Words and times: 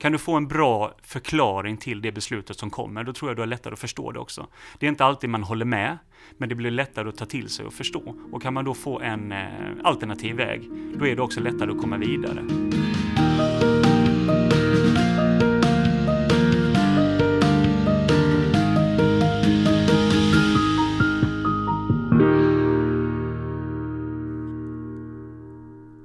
Kan 0.00 0.12
du 0.12 0.18
få 0.18 0.34
en 0.34 0.48
bra 0.48 0.94
förklaring 1.02 1.76
till 1.76 2.02
det 2.02 2.12
beslutet 2.12 2.58
som 2.58 2.70
kommer, 2.70 3.04
då 3.04 3.12
tror 3.12 3.30
jag 3.30 3.36
du 3.36 3.42
har 3.42 3.46
lättare 3.46 3.72
att 3.72 3.78
förstå 3.78 4.12
det 4.12 4.18
också. 4.18 4.46
Det 4.78 4.86
är 4.86 4.90
inte 4.90 5.04
alltid 5.04 5.30
man 5.30 5.42
håller 5.42 5.64
med, 5.64 5.98
men 6.38 6.48
det 6.48 6.54
blir 6.54 6.70
lättare 6.70 7.08
att 7.08 7.16
ta 7.16 7.26
till 7.26 7.48
sig 7.48 7.66
och 7.66 7.72
förstå. 7.72 8.14
Och 8.32 8.42
kan 8.42 8.54
man 8.54 8.64
då 8.64 8.74
få 8.74 9.00
en 9.00 9.32
eh, 9.32 9.46
alternativ 9.84 10.36
väg, 10.36 10.70
då 10.98 11.06
är 11.06 11.16
det 11.16 11.22
också 11.22 11.40
lättare 11.40 11.70
att 11.70 11.80
komma 11.80 11.96
vidare. 11.96 12.44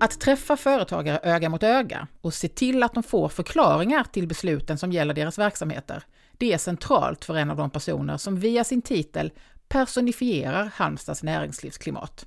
Att 0.06 0.20
träffa 0.20 0.58
företagare 0.58 1.20
öga 1.24 1.50
mot 1.50 1.64
öga 1.64 2.08
och 2.22 2.34
se 2.34 2.48
till 2.48 2.84
att 2.84 2.94
de 2.94 3.04
får 3.04 3.30
förklaringar 3.30 4.04
till 4.04 4.28
besluten 4.28 4.78
som 4.78 4.92
gäller 4.92 5.14
deras 5.14 5.40
verksamheter, 5.40 6.04
det 6.32 6.54
är 6.54 6.58
centralt 6.58 7.26
för 7.26 7.36
en 7.36 7.52
av 7.52 7.58
de 7.58 7.70
personer 7.70 8.18
som 8.18 8.40
via 8.40 8.64
sin 8.64 8.82
titel 8.82 9.32
personifierar 9.68 10.72
Halmstads 10.76 11.24
näringslivsklimat. 11.24 12.26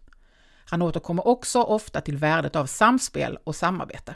Han 0.65 0.83
återkommer 0.83 1.29
också 1.29 1.63
ofta 1.63 2.01
till 2.01 2.17
värdet 2.17 2.57
av 2.57 2.67
samspel 2.67 3.39
och 3.45 3.57
samarbete. 3.57 4.15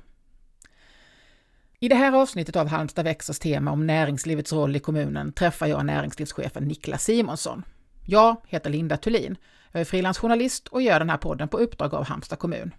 I 1.78 1.88
det 1.88 1.96
här 1.96 2.12
avsnittet 2.12 2.56
av 2.56 2.68
Halmstad 2.68 3.04
växers 3.04 3.38
tema 3.38 3.70
om 3.70 3.86
näringslivets 3.86 4.52
roll 4.52 4.76
i 4.76 4.80
kommunen 4.80 5.32
träffar 5.32 5.66
jag 5.66 5.86
näringslivschefen 5.86 6.64
Niklas 6.64 7.04
Simonsson. 7.04 7.62
Jag 8.06 8.36
heter 8.46 8.70
Linda 8.70 8.96
Thulin. 8.96 9.36
Jag 9.72 9.80
är 9.80 9.84
frilansjournalist 9.84 10.68
och 10.68 10.82
gör 10.82 10.98
den 10.98 11.10
här 11.10 11.18
podden 11.18 11.48
på 11.48 11.58
uppdrag 11.58 11.94
av 11.94 12.04
Halmstad 12.04 12.38
kommun. 12.38 12.72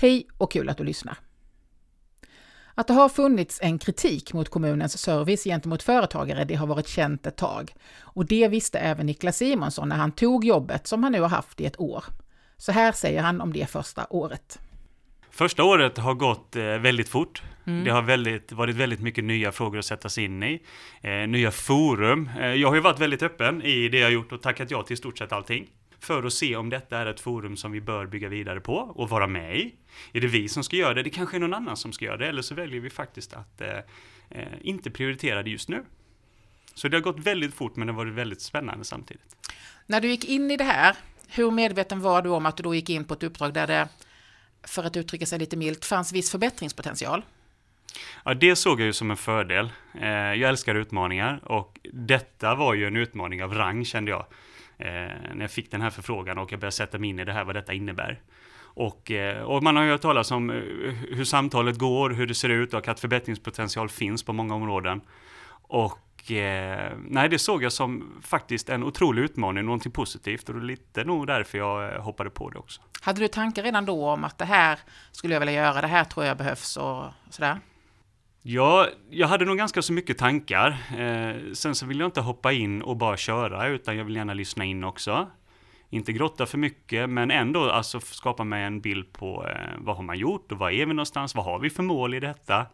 Hej 0.00 0.26
och 0.38 0.52
kul 0.52 0.68
att 0.68 0.78
du 0.78 0.84
lyssnar! 0.84 1.18
Att 2.74 2.86
det 2.86 2.92
har 2.92 3.08
funnits 3.08 3.58
en 3.62 3.78
kritik 3.78 4.32
mot 4.32 4.48
kommunens 4.48 4.98
service 4.98 5.44
gentemot 5.44 5.82
företagare, 5.82 6.44
det 6.44 6.54
har 6.54 6.66
varit 6.66 6.88
känt 6.88 7.26
ett 7.26 7.36
tag. 7.36 7.74
Och 8.00 8.26
det 8.26 8.48
visste 8.48 8.78
även 8.78 9.06
Niklas 9.06 9.36
Simonsson 9.36 9.88
när 9.88 9.96
han 9.96 10.12
tog 10.12 10.44
jobbet 10.44 10.86
som 10.86 11.02
han 11.02 11.12
nu 11.12 11.20
har 11.20 11.28
haft 11.28 11.60
i 11.60 11.66
ett 11.66 11.80
år. 11.80 12.04
Så 12.56 12.72
här 12.72 12.92
säger 12.92 13.22
han 13.22 13.40
om 13.40 13.52
det 13.52 13.70
första 13.70 14.06
året. 14.10 14.58
Första 15.30 15.64
året 15.64 15.98
har 15.98 16.14
gått 16.14 16.56
eh, 16.56 16.62
väldigt 16.62 17.08
fort. 17.08 17.42
Mm. 17.66 17.84
Det 17.84 17.90
har 17.90 18.02
väldigt, 18.02 18.52
varit 18.52 18.76
väldigt 18.76 19.00
mycket 19.00 19.24
nya 19.24 19.52
frågor 19.52 19.78
att 19.78 19.84
sätta 19.84 20.08
sig 20.08 20.24
in 20.24 20.42
i. 20.42 20.62
Eh, 21.00 21.28
nya 21.28 21.50
forum. 21.50 22.30
Eh, 22.40 22.46
jag 22.46 22.68
har 22.68 22.74
ju 22.74 22.80
varit 22.80 23.00
väldigt 23.00 23.22
öppen 23.22 23.62
i 23.62 23.88
det 23.88 23.98
jag 23.98 24.12
gjort 24.12 24.32
och 24.32 24.42
tackat 24.42 24.70
ja 24.70 24.82
till 24.82 24.94
i 24.94 24.96
stort 24.96 25.18
sett 25.18 25.32
allting 25.32 25.68
för 26.00 26.22
att 26.22 26.32
se 26.32 26.56
om 26.56 26.70
detta 26.70 26.98
är 26.98 27.06
ett 27.06 27.20
forum 27.20 27.56
som 27.56 27.72
vi 27.72 27.80
bör 27.80 28.06
bygga 28.06 28.28
vidare 28.28 28.60
på 28.60 28.74
och 28.74 29.08
vara 29.08 29.26
med 29.26 29.56
i. 29.56 29.74
Är 30.12 30.20
det 30.20 30.26
vi 30.26 30.48
som 30.48 30.64
ska 30.64 30.76
göra 30.76 30.94
det? 30.94 31.02
Det 31.02 31.10
kanske 31.10 31.36
är 31.36 31.40
någon 31.40 31.54
annan 31.54 31.76
som 31.76 31.92
ska 31.92 32.04
göra 32.04 32.16
det, 32.16 32.28
eller 32.28 32.42
så 32.42 32.54
väljer 32.54 32.80
vi 32.80 32.90
faktiskt 32.90 33.32
att 33.32 33.60
eh, 33.60 33.78
eh, 34.30 34.48
inte 34.60 34.90
prioritera 34.90 35.42
det 35.42 35.50
just 35.50 35.68
nu. 35.68 35.84
Så 36.74 36.88
det 36.88 36.96
har 36.96 37.02
gått 37.02 37.18
väldigt 37.18 37.54
fort, 37.54 37.76
men 37.76 37.86
det 37.86 37.92
har 37.92 37.98
varit 37.98 38.14
väldigt 38.14 38.40
spännande 38.40 38.84
samtidigt. 38.84 39.36
När 39.86 40.00
du 40.00 40.08
gick 40.08 40.24
in 40.24 40.50
i 40.50 40.56
det 40.56 40.64
här, 40.64 40.96
hur 41.28 41.50
medveten 41.50 42.00
var 42.00 42.22
du 42.22 42.28
om 42.28 42.46
att 42.46 42.56
du 42.56 42.62
då 42.62 42.74
gick 42.74 42.90
in 42.90 43.04
på 43.04 43.14
ett 43.14 43.22
uppdrag 43.22 43.54
där 43.54 43.66
det, 43.66 43.88
för 44.62 44.84
att 44.84 44.96
uttrycka 44.96 45.26
sig 45.26 45.38
lite 45.38 45.56
milt, 45.56 45.84
fanns 45.84 46.12
viss 46.12 46.30
förbättringspotential? 46.30 47.22
Ja, 48.24 48.34
det 48.34 48.56
såg 48.56 48.80
jag 48.80 48.86
ju 48.86 48.92
som 48.92 49.10
en 49.10 49.16
fördel. 49.16 49.70
Eh, 50.00 50.08
jag 50.08 50.48
älskar 50.48 50.74
utmaningar 50.74 51.40
och 51.44 51.78
detta 51.92 52.54
var 52.54 52.74
ju 52.74 52.86
en 52.86 52.96
utmaning 52.96 53.44
av 53.44 53.54
rang 53.54 53.84
kände 53.84 54.10
jag 54.10 54.26
Eh, 54.78 54.88
när 55.34 55.40
jag 55.40 55.50
fick 55.50 55.70
den 55.70 55.80
här 55.80 55.90
förfrågan 55.90 56.38
och 56.38 56.52
jag 56.52 56.60
började 56.60 56.76
sätta 56.76 56.98
mig 56.98 57.10
in 57.10 57.18
i 57.18 57.24
det 57.24 57.32
här, 57.32 57.44
vad 57.44 57.54
detta 57.54 57.72
innebär. 57.72 58.20
Och, 58.60 59.10
eh, 59.10 59.42
och, 59.42 59.62
man 59.62 59.76
har 59.76 59.84
ju 59.84 59.90
hört 59.90 60.00
talas 60.00 60.30
om 60.30 60.50
eh, 60.50 60.56
hur 61.16 61.24
samtalet 61.24 61.78
går, 61.78 62.10
hur 62.10 62.26
det 62.26 62.34
ser 62.34 62.48
ut 62.48 62.74
och 62.74 62.88
att 62.88 63.00
förbättringspotential 63.00 63.88
finns 63.88 64.22
på 64.22 64.32
många 64.32 64.54
områden. 64.54 65.00
Och 65.50 65.98
nej, 67.08 67.28
det 67.28 67.38
såg 67.38 67.62
jag 67.62 67.72
som 67.72 68.20
faktiskt 68.22 68.68
en 68.68 68.84
otrolig 68.84 69.22
utmaning, 69.22 69.64
någonting 69.64 69.92
positivt 69.92 70.48
och 70.48 70.54
det 70.54 70.60
är 70.60 70.64
lite 70.64 71.04
nog 71.04 71.26
därför 71.26 71.58
jag 71.58 72.00
hoppade 72.00 72.30
på 72.30 72.50
det 72.50 72.58
också. 72.58 72.80
Hade 73.00 73.20
du 73.20 73.28
tankar 73.28 73.62
redan 73.62 73.84
då 73.84 74.08
om 74.08 74.24
att 74.24 74.38
det 74.38 74.44
här 74.44 74.78
skulle 75.12 75.34
jag 75.34 75.40
vilja 75.40 75.54
göra, 75.54 75.80
det 75.80 75.86
här 75.86 76.04
tror 76.04 76.26
jag 76.26 76.36
behövs 76.36 76.76
och 76.76 77.04
sådär? 77.30 77.58
Ja, 78.50 78.88
jag 79.10 79.28
hade 79.28 79.44
nog 79.44 79.56
ganska 79.56 79.82
så 79.82 79.92
mycket 79.92 80.18
tankar. 80.18 80.70
Eh, 80.98 81.52
sen 81.52 81.74
så 81.74 81.86
vill 81.86 81.98
jag 81.98 82.06
inte 82.06 82.20
hoppa 82.20 82.52
in 82.52 82.82
och 82.82 82.96
bara 82.96 83.16
köra, 83.16 83.66
utan 83.66 83.96
jag 83.96 84.04
vill 84.04 84.16
gärna 84.16 84.34
lyssna 84.34 84.64
in 84.64 84.84
också. 84.84 85.30
Inte 85.90 86.12
grotta 86.12 86.46
för 86.46 86.58
mycket, 86.58 87.10
men 87.10 87.30
ändå 87.30 87.70
alltså 87.70 88.00
skapa 88.00 88.44
mig 88.44 88.64
en 88.64 88.80
bild 88.80 89.12
på 89.12 89.46
eh, 89.48 89.76
vad 89.78 89.96
har 89.96 90.02
man 90.02 90.18
gjort 90.18 90.52
och 90.52 90.58
var 90.58 90.70
är 90.70 90.86
vi 90.86 90.94
någonstans? 90.94 91.34
Vad 91.34 91.44
har 91.44 91.58
vi 91.58 91.70
för 91.70 91.82
mål 91.82 92.14
i 92.14 92.20
detta? 92.20 92.66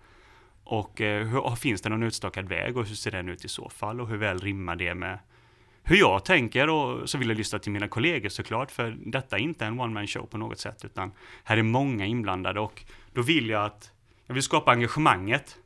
Och 0.65 1.01
eh, 1.01 1.27
hur, 1.27 1.57
finns 1.57 1.83
det 1.83 1.89
någon 1.89 2.03
utstakad 2.03 2.49
väg 2.49 2.77
och 2.77 2.87
hur 2.87 2.95
ser 2.95 3.11
den 3.11 3.29
ut 3.29 3.45
i 3.45 3.49
så 3.49 3.69
fall? 3.69 4.01
Och 4.01 4.09
hur 4.09 4.17
väl 4.17 4.39
rimmar 4.39 4.77
det 4.77 4.95
med 4.95 5.19
hur 5.83 5.97
jag 5.97 6.25
tänker 6.25 6.71
och 6.71 7.11
så 7.11 7.19
vill 7.19 7.29
jag 7.29 7.39
lyssna 7.39 7.59
till 7.59 7.73
mina 7.73 7.89
kollegor 7.89 8.29
såklart, 8.29 8.71
för 8.71 8.97
detta 9.07 9.37
är 9.37 9.41
inte 9.41 9.67
en 9.67 9.81
one 9.81 9.95
man 9.95 10.07
show 10.07 10.27
på 10.27 10.39
något 10.39 10.59
sätt, 10.59 10.85
utan 10.85 11.13
här 11.45 11.57
är 11.57 11.63
många 11.63 12.07
inblandade 12.07 12.61
och 12.61 12.85
då 13.13 13.23
vill 13.23 13.49
jag 13.49 13.65
att 13.65 13.91
jag 14.27 14.35
vill 14.35 14.43
skapa 14.43 14.73
engagemanget 14.73 15.59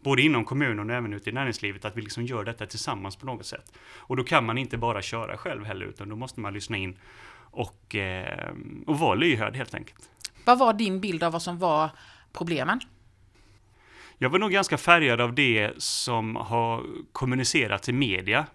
både 0.00 0.22
inom 0.22 0.44
kommunen 0.44 0.90
och 0.90 0.96
även 0.96 1.12
ute 1.12 1.30
i 1.30 1.32
näringslivet, 1.32 1.84
att 1.84 1.96
vi 1.96 2.02
liksom 2.02 2.24
gör 2.24 2.44
detta 2.44 2.66
tillsammans 2.66 3.16
på 3.16 3.26
något 3.26 3.46
sätt. 3.46 3.72
Och 3.96 4.16
då 4.16 4.24
kan 4.24 4.46
man 4.46 4.58
inte 4.58 4.76
bara 4.78 5.02
köra 5.02 5.36
själv 5.36 5.64
heller, 5.64 5.86
utan 5.86 6.08
då 6.08 6.16
måste 6.16 6.40
man 6.40 6.54
lyssna 6.54 6.76
in 6.76 6.98
och, 7.50 7.94
eh, 7.94 8.54
och 8.86 8.98
vara 8.98 9.14
lyhörd 9.14 9.56
helt 9.56 9.74
enkelt. 9.74 10.10
Vad 10.44 10.58
var 10.58 10.72
din 10.72 11.00
bild 11.00 11.22
av 11.22 11.32
vad 11.32 11.42
som 11.42 11.58
var 11.58 11.90
problemen? 12.32 12.80
Jag 14.18 14.30
var 14.30 14.38
nog 14.38 14.50
ganska 14.50 14.78
färgad 14.78 15.20
av 15.20 15.34
det 15.34 15.82
som 15.82 16.36
har 16.36 16.84
kommunicerats 17.12 17.88
i 17.88 17.92
media. 17.92 18.46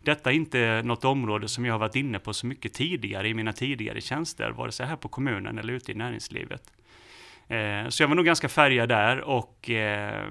Detta 0.00 0.30
är 0.30 0.34
inte 0.34 0.82
något 0.84 1.04
område 1.04 1.48
som 1.48 1.64
jag 1.64 1.74
har 1.74 1.78
varit 1.78 1.96
inne 1.96 2.18
på 2.18 2.32
så 2.34 2.46
mycket 2.46 2.72
tidigare 2.72 3.28
i 3.28 3.34
mina 3.34 3.52
tidigare 3.52 4.00
tjänster, 4.00 4.50
vare 4.50 4.72
sig 4.72 4.86
här 4.86 4.96
på 4.96 5.08
kommunen 5.08 5.58
eller 5.58 5.72
ute 5.72 5.92
i 5.92 5.94
näringslivet. 5.94 6.72
Eh, 7.48 7.88
så 7.88 8.02
jag 8.02 8.08
var 8.08 8.14
nog 8.14 8.24
ganska 8.24 8.48
färgad 8.48 8.88
där 8.88 9.20
och 9.20 9.70
eh, 9.70 10.26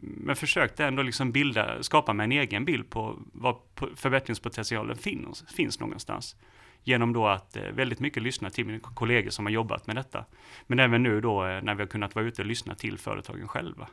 men 0.00 0.36
försökte 0.36 0.84
ändå 0.84 1.02
liksom 1.02 1.32
bilda, 1.32 1.82
skapa 1.82 2.12
mig 2.12 2.24
en 2.24 2.32
egen 2.32 2.64
bild 2.64 2.90
på 2.90 3.18
var 3.32 3.58
förbättringspotentialen 3.96 4.96
finns, 4.96 5.44
finns 5.56 5.80
någonstans. 5.80 6.36
Genom 6.82 7.12
då 7.12 7.26
att 7.26 7.56
eh, 7.56 7.62
väldigt 7.62 8.00
mycket 8.00 8.22
lyssna 8.22 8.50
till 8.50 8.66
mina 8.66 8.78
kollegor 8.78 9.30
som 9.30 9.46
har 9.46 9.52
jobbat 9.52 9.86
med 9.86 9.96
detta. 9.96 10.24
Men 10.66 10.78
även 10.78 11.02
nu 11.02 11.20
då 11.20 11.42
när 11.42 11.74
vi 11.74 11.82
har 11.82 11.88
kunnat 11.88 12.14
vara 12.14 12.24
ute 12.24 12.42
och 12.42 12.46
lyssna 12.48 12.74
till 12.74 12.98
företagen 12.98 13.48
själva. 13.48 13.88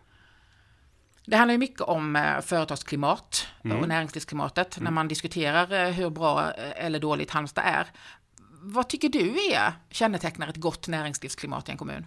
Det 1.26 1.38
handlar 1.38 1.54
ju 1.54 1.58
mycket 1.58 1.82
om 1.82 2.40
företagsklimat 2.44 3.48
mm. 3.64 3.80
och 3.80 3.88
näringslivsklimatet 3.88 4.78
mm. 4.78 4.84
när 4.84 4.92
man 4.92 5.08
diskuterar 5.08 5.92
hur 5.92 6.10
bra 6.10 6.52
eller 6.52 7.00
dåligt 7.00 7.32
Halmstad 7.32 7.64
är. 7.66 7.88
Vad 8.62 8.90
tycker 8.90 9.10
du 9.10 9.54
är 9.54 9.74
kännetecknar 9.90 10.48
ett 10.48 10.58
gott 10.58 10.88
näringslivsklimat 10.88 11.70
i 11.70 11.72
en 11.72 11.78
kommun? 11.78 12.06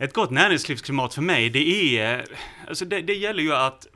Ett 0.00 0.12
gott 0.12 0.30
näringslivsklimat 0.30 1.14
för 1.14 1.22
mig, 1.22 1.50
det 1.50 1.98
är, 1.98 2.24
alltså 2.68 2.84
det, 2.84 3.00
det 3.00 3.14
gäller 3.14 3.42
ju 3.42 3.54
att 3.54 3.86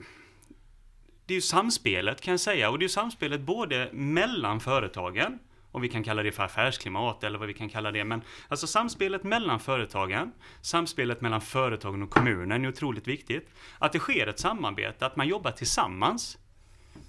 det 1.27 1.35
är 1.35 1.37
ju 1.37 1.41
samspelet 1.41 2.21
kan 2.21 2.33
jag 2.33 2.41
säga 2.41 2.71
och 2.71 2.79
det 2.79 2.83
är 2.83 2.85
ju 2.85 2.89
samspelet 2.89 3.41
både 3.41 3.91
mellan 3.93 4.61
företagen 4.61 5.39
om 5.73 5.83
vi 5.83 5.89
kan 5.89 6.05
kalla 6.05 6.23
det 6.23 6.33
för 6.33 6.43
affärsklimat 6.43 7.25
eller 7.25 7.39
vad 7.39 7.49
vi 7.49 7.55
kan 7.55 7.69
kalla 7.69 7.93
det. 7.93 8.05
Men 8.05 8.23
alltså 8.49 8.67
samspelet 8.67 9.25
mellan 9.25 9.61
företagen, 9.61 10.33
samspelet 10.63 11.21
mellan 11.21 11.41
företagen 11.41 12.03
och 12.03 12.11
kommunen 12.11 12.65
är 12.65 12.69
otroligt 12.69 13.09
viktigt. 13.09 13.49
Att 13.79 13.93
det 13.93 13.99
sker 13.99 14.27
ett 14.27 14.39
samarbete, 14.39 15.07
att 15.07 15.17
man 15.17 15.29
jobbar 15.29 15.51
tillsammans. 15.51 16.39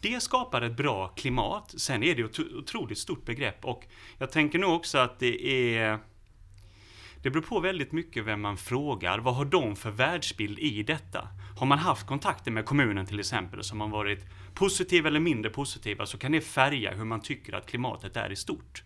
Det 0.01 0.23
skapar 0.23 0.61
ett 0.61 0.77
bra 0.77 1.07
klimat. 1.07 1.73
Sen 1.77 2.03
är 2.03 2.15
det 2.15 2.21
ett 2.21 2.39
otroligt 2.39 2.97
stort 2.97 3.25
begrepp 3.25 3.65
och 3.65 3.85
jag 4.17 4.31
tänker 4.31 4.59
nog 4.59 4.73
också 4.75 4.97
att 4.97 5.19
det 5.19 5.45
är 5.75 5.99
det 7.23 7.29
beror 7.29 7.44
på 7.44 7.59
väldigt 7.59 7.91
mycket 7.91 8.25
vem 8.25 8.41
man 8.41 8.57
frågar. 8.57 9.19
Vad 9.19 9.35
har 9.35 9.45
de 9.45 9.75
för 9.75 9.91
världsbild 9.91 10.59
i 10.59 10.84
detta? 10.84 11.28
Har 11.57 11.66
man 11.66 11.79
haft 11.79 12.07
kontakter 12.07 12.51
med 12.51 12.65
kommunen 12.65 13.06
till 13.06 13.19
exempel 13.19 13.63
som 13.63 13.81
har 13.81 13.88
varit 13.88 14.19
positiva 14.53 15.07
eller 15.07 15.19
mindre 15.19 15.51
positiva 15.51 16.06
så 16.06 16.18
kan 16.18 16.31
det 16.31 16.42
färga 16.42 16.94
hur 16.94 17.06
man 17.06 17.21
tycker 17.21 17.53
att 17.53 17.65
klimatet 17.65 18.18
är 18.18 18.31
i 18.31 18.36
stort. 18.36 18.83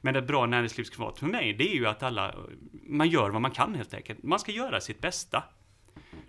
Men 0.00 0.16
ett 0.16 0.26
bra 0.26 0.46
näringslivsklimat 0.46 1.18
för 1.18 1.26
mig, 1.26 1.54
det 1.54 1.72
är 1.72 1.74
ju 1.74 1.86
att 1.86 2.02
alla, 2.02 2.34
man 2.86 3.08
gör 3.08 3.30
vad 3.30 3.42
man 3.42 3.50
kan 3.50 3.74
helt 3.74 3.94
enkelt. 3.94 4.22
Man 4.22 4.38
ska 4.38 4.52
göra 4.52 4.80
sitt 4.80 5.00
bästa. 5.00 5.44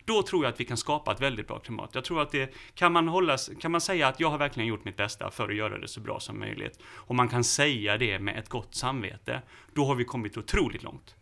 Då 0.05 0.23
tror 0.23 0.43
jag 0.43 0.53
att 0.53 0.59
vi 0.59 0.65
kan 0.65 0.77
skapa 0.77 1.11
ett 1.11 1.21
väldigt 1.21 1.47
bra 1.47 1.59
klimat. 1.59 1.95
Jag 1.95 2.03
tror 2.03 2.21
att 2.21 2.31
det, 2.31 2.53
kan 2.75 2.91
man, 2.91 3.07
hålla, 3.07 3.37
kan 3.59 3.71
man 3.71 3.81
säga 3.81 4.07
att 4.07 4.19
jag 4.19 4.29
har 4.29 4.37
verkligen 4.37 4.69
gjort 4.69 4.85
mitt 4.85 4.97
bästa 4.97 5.31
för 5.31 5.49
att 5.49 5.55
göra 5.55 5.77
det 5.77 5.87
så 5.87 5.99
bra 5.99 6.19
som 6.19 6.39
möjligt, 6.39 6.79
och 6.85 7.15
man 7.15 7.29
kan 7.29 7.43
säga 7.43 7.97
det 7.97 8.19
med 8.19 8.39
ett 8.39 8.49
gott 8.49 8.75
samvete, 8.75 9.41
då 9.73 9.85
har 9.85 9.95
vi 9.95 10.05
kommit 10.05 10.37
otroligt 10.37 10.83
långt. 10.83 11.15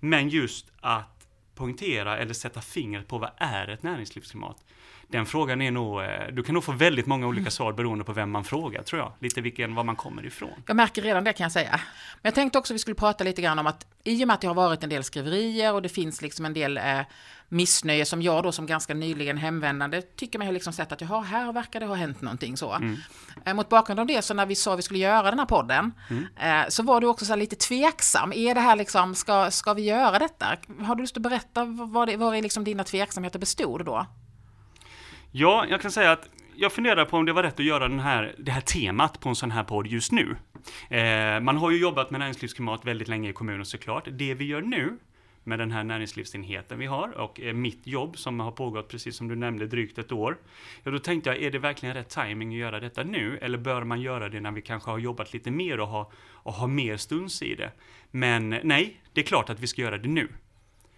Men 0.00 0.28
just 0.28 0.72
att 0.80 1.26
poängtera 1.54 2.18
eller 2.18 2.34
sätta 2.34 2.60
fingret 2.60 3.08
på 3.08 3.18
vad 3.18 3.30
är 3.36 3.68
ett 3.68 3.82
näringslivsklimat? 3.82 4.64
Den 5.08 5.26
frågan 5.26 5.62
är 5.62 5.70
nog, 5.70 6.02
eh, 6.02 6.08
du 6.32 6.42
kan 6.42 6.54
nog 6.54 6.64
få 6.64 6.72
väldigt 6.72 7.06
många 7.06 7.26
olika 7.26 7.50
svar 7.50 7.72
beroende 7.72 8.04
på 8.04 8.12
vem 8.12 8.30
man 8.30 8.44
frågar 8.44 8.82
tror 8.82 9.00
jag. 9.00 9.12
Lite 9.18 9.40
vilken, 9.40 9.74
var 9.74 9.84
man 9.84 9.96
kommer 9.96 10.26
ifrån. 10.26 10.62
Jag 10.66 10.76
märker 10.76 11.02
redan 11.02 11.24
det 11.24 11.32
kan 11.32 11.44
jag 11.44 11.52
säga. 11.52 11.70
Men 11.70 12.20
jag 12.22 12.34
tänkte 12.34 12.58
också 12.58 12.72
att 12.72 12.74
vi 12.74 12.78
skulle 12.78 12.94
prata 12.94 13.24
lite 13.24 13.42
grann 13.42 13.58
om 13.58 13.66
att 13.66 13.86
i 14.04 14.24
och 14.24 14.28
med 14.28 14.34
att 14.34 14.40
det 14.40 14.46
har 14.46 14.54
varit 14.54 14.82
en 14.82 14.90
del 14.90 15.04
skriverier 15.04 15.72
och 15.72 15.82
det 15.82 15.88
finns 15.88 16.22
liksom 16.22 16.44
en 16.44 16.54
del 16.54 16.76
eh, 16.76 17.00
missnöje 17.48 18.04
som 18.04 18.22
jag 18.22 18.42
då 18.42 18.52
som 18.52 18.66
ganska 18.66 18.94
nyligen 18.94 19.36
hemvändande 19.36 20.02
tycker 20.02 20.38
mig 20.38 20.48
ha 20.48 20.52
liksom 20.52 20.72
sett 20.72 20.92
att 20.92 21.00
jaha, 21.00 21.20
här 21.20 21.52
verkar 21.52 21.80
det 21.80 21.86
ha 21.86 21.94
hänt 21.94 22.20
någonting 22.20 22.56
så. 22.56 22.72
Mm. 22.72 22.96
Eh, 23.44 23.54
mot 23.54 23.68
bakgrund 23.68 24.00
av 24.00 24.06
det 24.06 24.22
så 24.22 24.34
när 24.34 24.46
vi 24.46 24.54
sa 24.54 24.76
vi 24.76 24.82
skulle 24.82 24.98
göra 24.98 25.30
den 25.30 25.38
här 25.38 25.46
podden 25.46 25.92
mm. 26.10 26.26
eh, 26.36 26.68
så 26.68 26.82
var 26.82 27.00
du 27.00 27.06
också 27.06 27.24
så 27.24 27.36
lite 27.36 27.56
tveksam. 27.56 28.32
Är 28.32 28.54
det 28.54 28.60
här 28.60 28.76
liksom, 28.76 29.14
ska, 29.14 29.50
ska 29.50 29.74
vi 29.74 29.82
göra 29.82 30.18
detta? 30.18 30.46
Har 30.80 30.94
du 30.94 31.02
lust 31.02 31.16
att 31.16 31.22
berätta 31.22 31.64
vad, 31.64 32.08
det, 32.08 32.16
vad 32.16 32.36
är 32.36 32.42
liksom 32.42 32.64
dina 32.64 32.84
tveksamheter 32.84 33.38
bestod 33.38 33.84
då? 33.84 34.06
Ja, 35.36 35.66
jag 35.70 35.80
kan 35.80 35.90
säga 35.90 36.12
att 36.12 36.28
jag 36.56 36.72
funderar 36.72 37.04
på 37.04 37.16
om 37.16 37.26
det 37.26 37.32
var 37.32 37.42
rätt 37.42 37.60
att 37.60 37.66
göra 37.66 37.88
den 37.88 38.00
här, 38.00 38.34
det 38.38 38.50
här 38.50 38.60
temat 38.60 39.20
på 39.20 39.28
en 39.28 39.34
sån 39.34 39.50
här 39.50 39.64
podd 39.64 39.86
just 39.86 40.12
nu. 40.12 40.36
Eh, 40.90 41.40
man 41.40 41.56
har 41.56 41.70
ju 41.70 41.80
jobbat 41.80 42.10
med 42.10 42.20
näringslivsklimat 42.20 42.84
väldigt 42.84 43.08
länge 43.08 43.30
i 43.30 43.32
kommunen 43.32 43.66
såklart. 43.66 44.08
Det 44.10 44.34
vi 44.34 44.44
gör 44.44 44.62
nu 44.62 44.98
med 45.44 45.58
den 45.58 45.70
här 45.70 45.84
näringslivsenheten 45.84 46.78
vi 46.78 46.86
har 46.86 47.08
och 47.08 47.40
eh, 47.40 47.54
mitt 47.54 47.86
jobb 47.86 48.18
som 48.18 48.40
har 48.40 48.50
pågått 48.50 48.88
precis 48.88 49.16
som 49.16 49.28
du 49.28 49.36
nämnde 49.36 49.66
drygt 49.66 49.98
ett 49.98 50.12
år. 50.12 50.38
Ja, 50.82 50.90
då 50.90 50.98
tänkte 50.98 51.30
jag, 51.30 51.42
är 51.42 51.50
det 51.50 51.58
verkligen 51.58 51.94
rätt 51.94 52.08
timing 52.08 52.48
att 52.48 52.60
göra 52.60 52.80
detta 52.80 53.02
nu? 53.02 53.38
Eller 53.42 53.58
bör 53.58 53.84
man 53.84 54.00
göra 54.00 54.28
det 54.28 54.40
när 54.40 54.52
vi 54.52 54.62
kanske 54.62 54.90
har 54.90 54.98
jobbat 54.98 55.32
lite 55.32 55.50
mer 55.50 55.80
och 55.80 55.88
har, 55.88 56.12
och 56.30 56.52
har 56.52 56.68
mer 56.68 56.96
stunds 56.96 57.42
i 57.42 57.54
det? 57.54 57.72
Men 58.10 58.60
nej, 58.62 59.00
det 59.12 59.20
är 59.20 59.24
klart 59.24 59.50
att 59.50 59.60
vi 59.60 59.66
ska 59.66 59.82
göra 59.82 59.98
det 59.98 60.08
nu. 60.08 60.28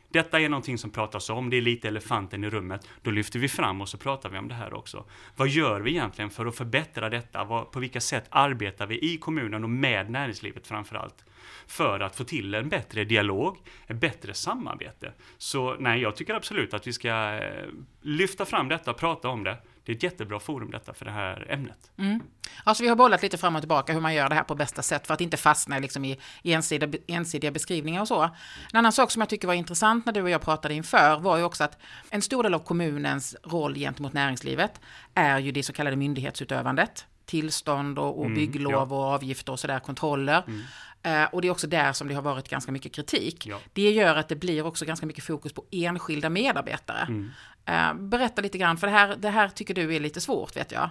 Detta 0.09 0.41
är 0.41 0.49
någonting 0.49 0.79
som 0.79 0.91
pratas 0.91 1.31
om, 1.31 1.51
det 1.51 1.57
är 1.57 1.63
lite 1.63 1.89
elefanten 1.89 2.45
i 2.45 2.51
rummet. 2.51 2.89
Då 3.03 3.11
lyfter 3.11 3.39
vi 3.39 3.49
fram 3.49 3.81
och 3.81 3.89
så 3.89 3.99
pratar 3.99 4.29
vi 4.29 4.39
om 4.39 4.49
det 4.49 4.55
här 4.55 4.75
också. 4.75 5.05
Vad 5.37 5.49
gör 5.49 5.81
vi 5.81 5.91
egentligen 5.91 6.31
för 6.31 6.47
att 6.47 6.57
förbättra 6.57 7.11
detta? 7.11 7.45
på 7.45 7.81
vilka 7.81 8.01
sätt 8.01 8.27
arbetar 8.31 8.87
vi 8.87 9.13
i 9.13 9.19
kommunen 9.19 9.65
och 9.65 9.71
med 9.71 10.11
näringslivet 10.11 10.67
framför 10.67 10.97
allt? 10.97 11.25
För 11.67 12.01
att 12.01 12.17
få 12.17 12.25
till 12.25 12.55
en 12.55 12.69
bättre 12.69 13.05
dialog, 13.05 13.57
ett 13.87 13.97
bättre 13.97 14.35
samarbete. 14.35 15.13
Så 15.39 15.77
nej, 15.79 16.01
jag 16.01 16.17
tycker 16.17 16.35
absolut 16.35 16.75
att 16.75 16.87
vi 16.87 16.93
ska 16.93 17.39
eh, 17.39 17.67
lyfta 18.03 18.45
fram 18.45 18.69
detta 18.69 18.91
och 18.91 18.97
prata 18.97 19.29
om 19.29 19.45
det 19.45 19.57
det 19.87 19.93
är 19.93 19.97
ett 19.97 20.03
jättebra 20.03 20.41
forum 20.41 20.71
detta 20.71 20.95
för 20.95 21.05
det 21.05 21.11
här 21.11 21.47
ämnet. 21.51 21.91
Mm. 21.97 22.23
Alltså 22.65 22.83
vi 22.83 22.89
har 22.89 22.97
bollat 22.97 23.23
lite 23.23 23.39
fram 23.39 23.57
och 23.57 23.63
tillbaka 23.63 23.93
hur 23.93 24.01
man 24.01 24.15
gör 24.15 24.29
det 24.29 24.35
här 24.35 24.43
på 24.43 24.55
bästa 24.55 24.83
sätt 24.83 25.07
för 25.07 25.15
att 25.15 25.21
inte 25.21 25.37
fastna 25.37 25.79
liksom 25.79 26.05
i 26.05 26.19
ensidiga, 26.43 26.99
ensidiga 27.07 27.51
beskrivningar 27.51 28.01
och 28.01 28.09
så. 28.09 28.23
En 28.23 28.31
annan 28.73 28.93
sak 28.93 29.11
som 29.11 29.21
jag 29.21 29.29
tycker 29.29 29.47
var 29.47 29.55
intressant 29.55 30.07
när 30.07 30.13
du 30.13 30.23
och 30.23 30.31
jag 30.31 30.41
pratade 30.41 30.75
inför 30.75 31.19
var 31.19 31.37
ju 31.37 31.45
också 31.45 31.65
att 31.65 31.79
en 32.11 32.23
stor 32.23 32.43
del 32.43 32.55
av 32.55 32.59
kommunens 32.59 33.37
roll 33.43 33.75
gentemot 33.75 34.13
näringslivet 34.13 34.81
är 35.15 35.39
ju 35.39 35.53
det 35.53 35.63
så 35.63 35.73
kallade 35.73 35.97
myndighetsutövandet 35.97 37.07
tillstånd 37.27 37.99
och, 37.99 38.19
och 38.19 38.25
mm, 38.25 38.35
bygglov 38.35 38.73
ja. 38.73 38.97
och 38.97 39.05
avgifter 39.05 39.53
och 39.53 39.61
sådär, 39.61 39.79
kontroller. 39.79 40.43
Mm. 40.47 40.63
Eh, 41.07 41.25
och 41.25 41.43
det 41.43 41.49
är 41.49 41.53
också 41.53 41.67
där 41.67 41.93
som 41.93 42.09
det 42.09 42.15
har 42.15 42.23
varit 42.23 42.49
ganska 42.49 42.73
mycket 42.73 42.93
kritik. 42.93 43.47
Ja. 43.47 43.59
Det 43.73 43.91
gör 43.91 44.17
att 44.17 44.29
det 44.29 44.37
blir 44.37 44.67
också 44.67 44.85
ganska 44.85 45.07
mycket 45.07 45.25
fokus 45.25 45.53
på 45.53 45.65
enskilda 45.71 46.31
medarbetare. 46.31 47.07
Mm. 47.09 47.31
Eh, 47.67 47.95
berätta 47.95 48.43
lite 48.43 48.59
grann, 48.59 48.77
för 48.77 48.87
det 48.87 48.93
här, 48.93 49.17
det 49.17 49.29
här 49.29 49.49
tycker 49.49 49.75
du 49.75 49.95
är 49.95 50.01
lite 50.01 50.21
svårt 50.21 50.57
vet 50.57 50.73
jag. 50.73 50.91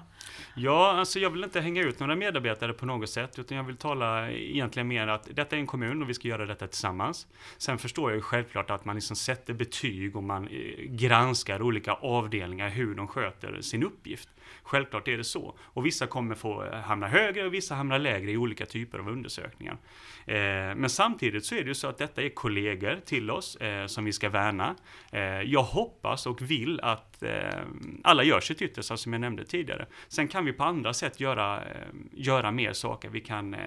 Ja, 0.56 0.91
alltså 1.00 1.19
jag 1.19 1.29
vill 1.29 1.44
inte 1.44 1.62
hänga 1.62 1.81
ut 1.81 2.00
några 2.00 2.15
medarbetare 2.15 2.73
på 2.73 2.85
något 2.85 3.09
sätt, 3.09 3.39
utan 3.39 3.57
jag 3.57 3.63
vill 3.63 3.77
tala 3.77 4.31
egentligen 4.31 4.88
mer 4.88 5.07
att 5.07 5.27
detta 5.31 5.56
är 5.56 5.59
en 5.59 5.67
kommun 5.67 6.01
och 6.01 6.09
vi 6.09 6.13
ska 6.13 6.27
göra 6.27 6.45
detta 6.45 6.67
tillsammans. 6.67 7.27
Sen 7.57 7.77
förstår 7.77 8.12
jag 8.12 8.15
ju 8.15 8.21
självklart 8.21 8.69
att 8.69 8.85
man 8.85 8.95
liksom 8.95 9.15
sätter 9.15 9.53
betyg 9.53 10.15
och 10.15 10.23
man 10.23 10.47
eh, 10.47 10.85
granskar 10.85 11.62
olika 11.62 11.94
avdelningar 11.94 12.69
hur 12.69 12.95
de 12.95 13.07
sköter 13.07 13.62
sin 13.62 13.83
uppgift. 13.83 14.29
Självklart 14.63 15.07
är 15.07 15.17
det 15.17 15.23
så. 15.23 15.57
Och 15.59 15.85
vissa 15.85 16.07
kommer 16.07 16.35
få 16.35 16.71
hamna 16.71 17.07
högre 17.07 17.45
och 17.45 17.53
vissa 17.53 17.75
hamnar 17.75 18.00
lägre 18.00 18.31
i 18.31 18.38
olika 18.38 18.65
typer 18.65 19.00
av 19.00 19.09
undersökningar. 19.09 19.77
Eh, 20.25 20.36
men 20.75 20.90
samtidigt 20.90 21.46
så 21.46 21.56
är 21.56 21.62
det 21.62 21.68
ju 21.68 21.74
så 21.74 21.88
att 21.88 21.98
detta 21.98 22.22
är 22.22 22.30
kollegor 22.30 23.00
till 23.06 23.31
oss 23.31 23.56
eh, 23.56 23.88
som 23.88 24.06
vi 24.06 24.13
ska 24.13 24.30
värna. 24.30 24.75
Eh, 25.12 25.22
jag 25.42 25.63
hoppas 25.63 26.25
och 26.25 26.42
vill 26.42 26.80
att 26.80 27.24
eh, 27.24 27.62
alla 28.04 28.24
gör 28.24 28.40
sitt 28.40 28.62
yttersta 28.62 28.98
som 28.98 29.13
jag 29.13 29.19
nämnde 29.19 29.46
tidigare. 29.46 29.86
Sen 30.07 30.28
kan 30.28 30.46
vi 30.46 30.54
på 30.54 30.63
andra 30.63 30.94
sätt 30.94 31.19
göra, 31.19 31.63
eh, 31.63 31.88
göra 32.12 32.52
mer 32.52 32.74
saker. 32.74 33.10
Vi 33.10 33.22
kan 33.22 33.54
eh, 33.54 33.60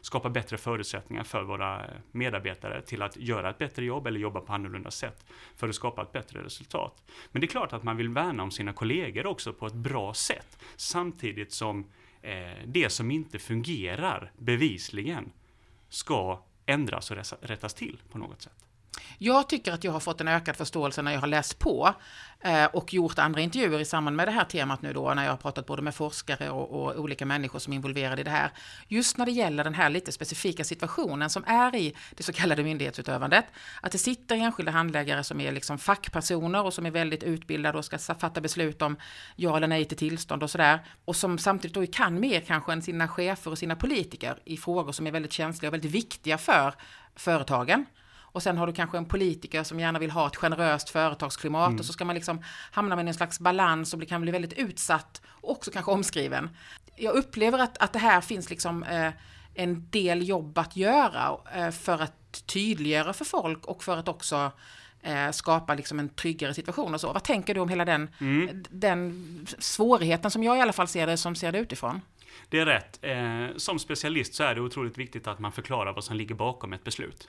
skapa 0.00 0.30
bättre 0.30 0.56
förutsättningar 0.56 1.24
för 1.24 1.42
våra 1.42 1.84
medarbetare 2.12 2.82
till 2.82 3.02
att 3.02 3.16
göra 3.16 3.50
ett 3.50 3.58
bättre 3.58 3.84
jobb 3.84 4.06
eller 4.06 4.20
jobba 4.20 4.40
på 4.40 4.52
annorlunda 4.52 4.90
sätt 4.90 5.26
för 5.56 5.68
att 5.68 5.74
skapa 5.74 6.02
ett 6.02 6.12
bättre 6.12 6.44
resultat. 6.44 7.04
Men 7.32 7.40
det 7.40 7.44
är 7.44 7.48
klart 7.48 7.72
att 7.72 7.82
man 7.82 7.96
vill 7.96 8.08
värna 8.08 8.42
om 8.42 8.50
sina 8.50 8.72
kollegor 8.72 9.26
också 9.26 9.52
på 9.52 9.66
ett 9.66 9.74
bra 9.74 10.14
sätt 10.14 10.58
samtidigt 10.76 11.52
som 11.52 11.86
det 12.64 12.90
som 12.90 13.10
inte 13.10 13.38
fungerar 13.38 14.32
bevisligen 14.38 15.32
ska 15.88 16.42
ändras 16.66 17.10
och 17.10 17.16
rättas 17.40 17.74
till 17.74 18.02
på 18.10 18.18
något 18.18 18.42
sätt. 18.42 18.65
Jag 19.18 19.48
tycker 19.48 19.72
att 19.72 19.84
jag 19.84 19.92
har 19.92 20.00
fått 20.00 20.20
en 20.20 20.28
ökad 20.28 20.56
förståelse 20.56 21.02
när 21.02 21.12
jag 21.12 21.20
har 21.20 21.26
läst 21.26 21.58
på 21.58 21.94
eh, 22.40 22.64
och 22.64 22.94
gjort 22.94 23.18
andra 23.18 23.40
intervjuer 23.40 23.80
i 23.80 23.84
samband 23.84 24.16
med 24.16 24.28
det 24.28 24.32
här 24.32 24.44
temat 24.44 24.82
nu 24.82 24.92
då, 24.92 25.14
när 25.14 25.24
jag 25.24 25.32
har 25.32 25.36
pratat 25.36 25.66
både 25.66 25.82
med 25.82 25.94
forskare 25.94 26.50
och, 26.50 26.70
och, 26.70 27.00
olika 27.00 27.26
människor 27.26 27.58
som 27.58 27.72
är 27.72 27.76
involverade 27.76 28.20
i 28.20 28.24
det 28.24 28.30
här. 28.30 28.50
Just 28.88 29.16
när 29.16 29.26
det 29.26 29.32
gäller 29.32 29.64
den 29.64 29.74
här 29.74 29.90
lite 29.90 30.12
specifika 30.12 30.64
situationen 30.64 31.30
som 31.30 31.44
är 31.46 31.74
i 31.74 31.94
det 32.14 32.22
så 32.22 32.32
kallade 32.32 32.62
myndighetsutövandet. 32.62 33.44
Att 33.80 33.92
det 33.92 33.98
sitter 33.98 34.36
enskilda 34.36 34.72
handläggare 34.72 35.24
som 35.24 35.40
är 35.40 35.52
liksom 35.52 35.78
fackpersoner 35.78 36.64
och 36.64 36.74
som 36.74 36.86
är 36.86 36.90
väldigt 36.90 37.22
utbildade 37.22 37.78
och 37.78 37.84
ska 37.84 37.98
fatta 37.98 38.40
beslut 38.40 38.82
om 38.82 38.96
ja 39.36 39.56
eller 39.56 39.68
nej 39.68 39.84
till 39.84 39.98
tillstånd 39.98 40.42
och 40.42 40.50
sådär. 40.50 40.80
Och 41.04 41.16
som 41.16 41.38
samtidigt 41.38 41.74
då 41.74 41.86
kan 41.86 42.20
mer 42.20 42.40
kanske 42.40 42.72
än 42.72 42.82
sina 42.82 43.08
chefer 43.08 43.50
och 43.50 43.58
sina 43.58 43.76
politiker 43.76 44.38
i 44.44 44.56
frågor 44.56 44.92
som 44.92 45.06
är 45.06 45.10
väldigt 45.10 45.32
känsliga 45.32 45.70
och 45.70 45.74
väldigt 45.74 45.90
viktiga 45.90 46.38
för 46.38 46.74
företagen. 47.16 47.86
Och 48.36 48.42
sen 48.42 48.58
har 48.58 48.66
du 48.66 48.72
kanske 48.72 48.98
en 48.98 49.04
politiker 49.04 49.62
som 49.62 49.80
gärna 49.80 49.98
vill 49.98 50.10
ha 50.10 50.26
ett 50.26 50.36
generöst 50.36 50.90
företagsklimat 50.90 51.68
mm. 51.68 51.78
och 51.78 51.84
så 51.84 51.92
ska 51.92 52.04
man 52.04 52.14
liksom 52.14 52.42
hamna 52.70 52.96
med 52.96 53.08
en 53.08 53.14
slags 53.14 53.40
balans 53.40 53.94
och 53.94 54.08
kan 54.08 54.20
bli 54.20 54.32
väldigt 54.32 54.52
utsatt 54.52 55.22
och 55.26 55.50
också 55.50 55.70
kanske 55.70 55.90
omskriven. 55.90 56.50
Jag 56.96 57.14
upplever 57.14 57.58
att, 57.58 57.78
att 57.78 57.92
det 57.92 57.98
här 57.98 58.20
finns 58.20 58.50
liksom 58.50 58.82
eh, 58.82 59.10
en 59.54 59.90
del 59.90 60.28
jobb 60.28 60.58
att 60.58 60.76
göra 60.76 61.36
eh, 61.54 61.70
för 61.70 62.02
att 62.02 62.46
tydliggöra 62.46 63.12
för 63.12 63.24
folk 63.24 63.66
och 63.66 63.84
för 63.84 63.96
att 63.96 64.08
också 64.08 64.52
eh, 65.02 65.30
skapa 65.30 65.74
liksom 65.74 65.98
en 65.98 66.08
tryggare 66.08 66.54
situation 66.54 66.94
och 66.94 67.00
så. 67.00 67.12
Vad 67.12 67.24
tänker 67.24 67.54
du 67.54 67.60
om 67.60 67.68
hela 67.68 67.84
den, 67.84 68.10
mm. 68.20 68.64
den 68.70 69.46
svårigheten 69.58 70.30
som 70.30 70.42
jag 70.42 70.58
i 70.58 70.60
alla 70.60 70.72
fall 70.72 70.88
ser 70.88 71.06
det, 71.06 71.16
som 71.16 71.34
ser 71.34 71.52
det 71.52 71.58
utifrån? 71.58 72.00
Det 72.48 72.58
är 72.58 72.66
rätt. 72.66 72.98
Eh, 73.02 73.56
som 73.56 73.78
specialist 73.78 74.34
så 74.34 74.44
är 74.44 74.54
det 74.54 74.60
otroligt 74.60 74.98
viktigt 74.98 75.26
att 75.26 75.38
man 75.38 75.52
förklarar 75.52 75.92
vad 75.92 76.04
som 76.04 76.16
ligger 76.16 76.34
bakom 76.34 76.72
ett 76.72 76.84
beslut. 76.84 77.28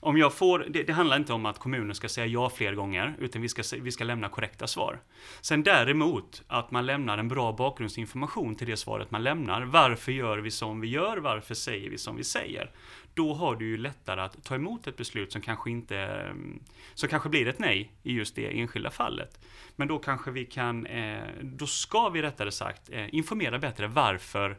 Om 0.00 0.18
jag 0.18 0.34
får, 0.34 0.66
det, 0.70 0.82
det, 0.82 0.92
handlar 0.92 1.16
inte 1.16 1.32
om 1.32 1.46
att 1.46 1.58
kommunen 1.58 1.94
ska 1.94 2.08
säga 2.08 2.26
ja 2.26 2.50
fler 2.50 2.74
gånger, 2.74 3.16
utan 3.18 3.42
vi 3.42 3.48
ska, 3.48 3.62
vi 3.80 3.92
ska 3.92 4.04
lämna 4.04 4.28
korrekta 4.28 4.66
svar. 4.66 5.00
Sen 5.40 5.62
däremot, 5.62 6.42
att 6.46 6.70
man 6.70 6.86
lämnar 6.86 7.18
en 7.18 7.28
bra 7.28 7.52
bakgrundsinformation 7.52 8.54
till 8.54 8.66
det 8.66 8.76
svaret 8.76 9.10
man 9.10 9.22
lämnar. 9.22 9.62
Varför 9.62 10.12
gör 10.12 10.38
vi 10.38 10.50
som 10.50 10.80
vi 10.80 10.88
gör? 10.88 11.16
Varför 11.16 11.54
säger 11.54 11.90
vi 11.90 11.98
som 11.98 12.16
vi 12.16 12.24
säger? 12.24 12.70
Då 13.14 13.34
har 13.34 13.56
du 13.56 13.66
ju 13.66 13.76
lättare 13.76 14.20
att 14.20 14.44
ta 14.44 14.54
emot 14.54 14.86
ett 14.86 14.96
beslut 14.96 15.32
som 15.32 15.40
kanske 15.40 15.70
inte, 15.70 15.96
mm, 15.96 16.62
som 16.94 17.08
kanske 17.08 17.28
blir 17.28 17.48
ett 17.48 17.58
nej 17.58 17.92
i 18.02 18.12
just 18.12 18.36
det 18.36 18.60
enskilda 18.60 18.90
fallet. 18.90 19.40
Men 19.76 19.88
då 19.88 19.98
kanske 19.98 20.30
vi 20.30 20.44
kan, 20.44 20.86
eh, 20.86 21.22
då 21.42 21.66
ska 21.66 22.08
vi 22.08 22.22
rättare 22.22 22.52
sagt 22.52 22.90
eh, 22.92 23.14
informera 23.14 23.58
bättre 23.58 23.86
varför, 23.86 24.58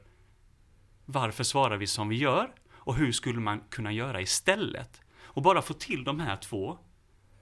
varför 1.05 1.43
svarar 1.43 1.77
vi 1.77 1.88
som 1.88 2.10
vi 2.10 2.15
gör? 2.15 2.51
Och 2.86 2.95
hur 2.95 3.12
skulle 3.12 3.39
man 3.39 3.62
kunna 3.69 3.91
göra 3.91 4.22
istället? 4.22 5.01
Och 5.36 5.42
bara 5.42 5.62
få 5.62 5.74
till 5.74 6.04
de 6.04 6.20
här 6.20 6.38
två 6.38 6.77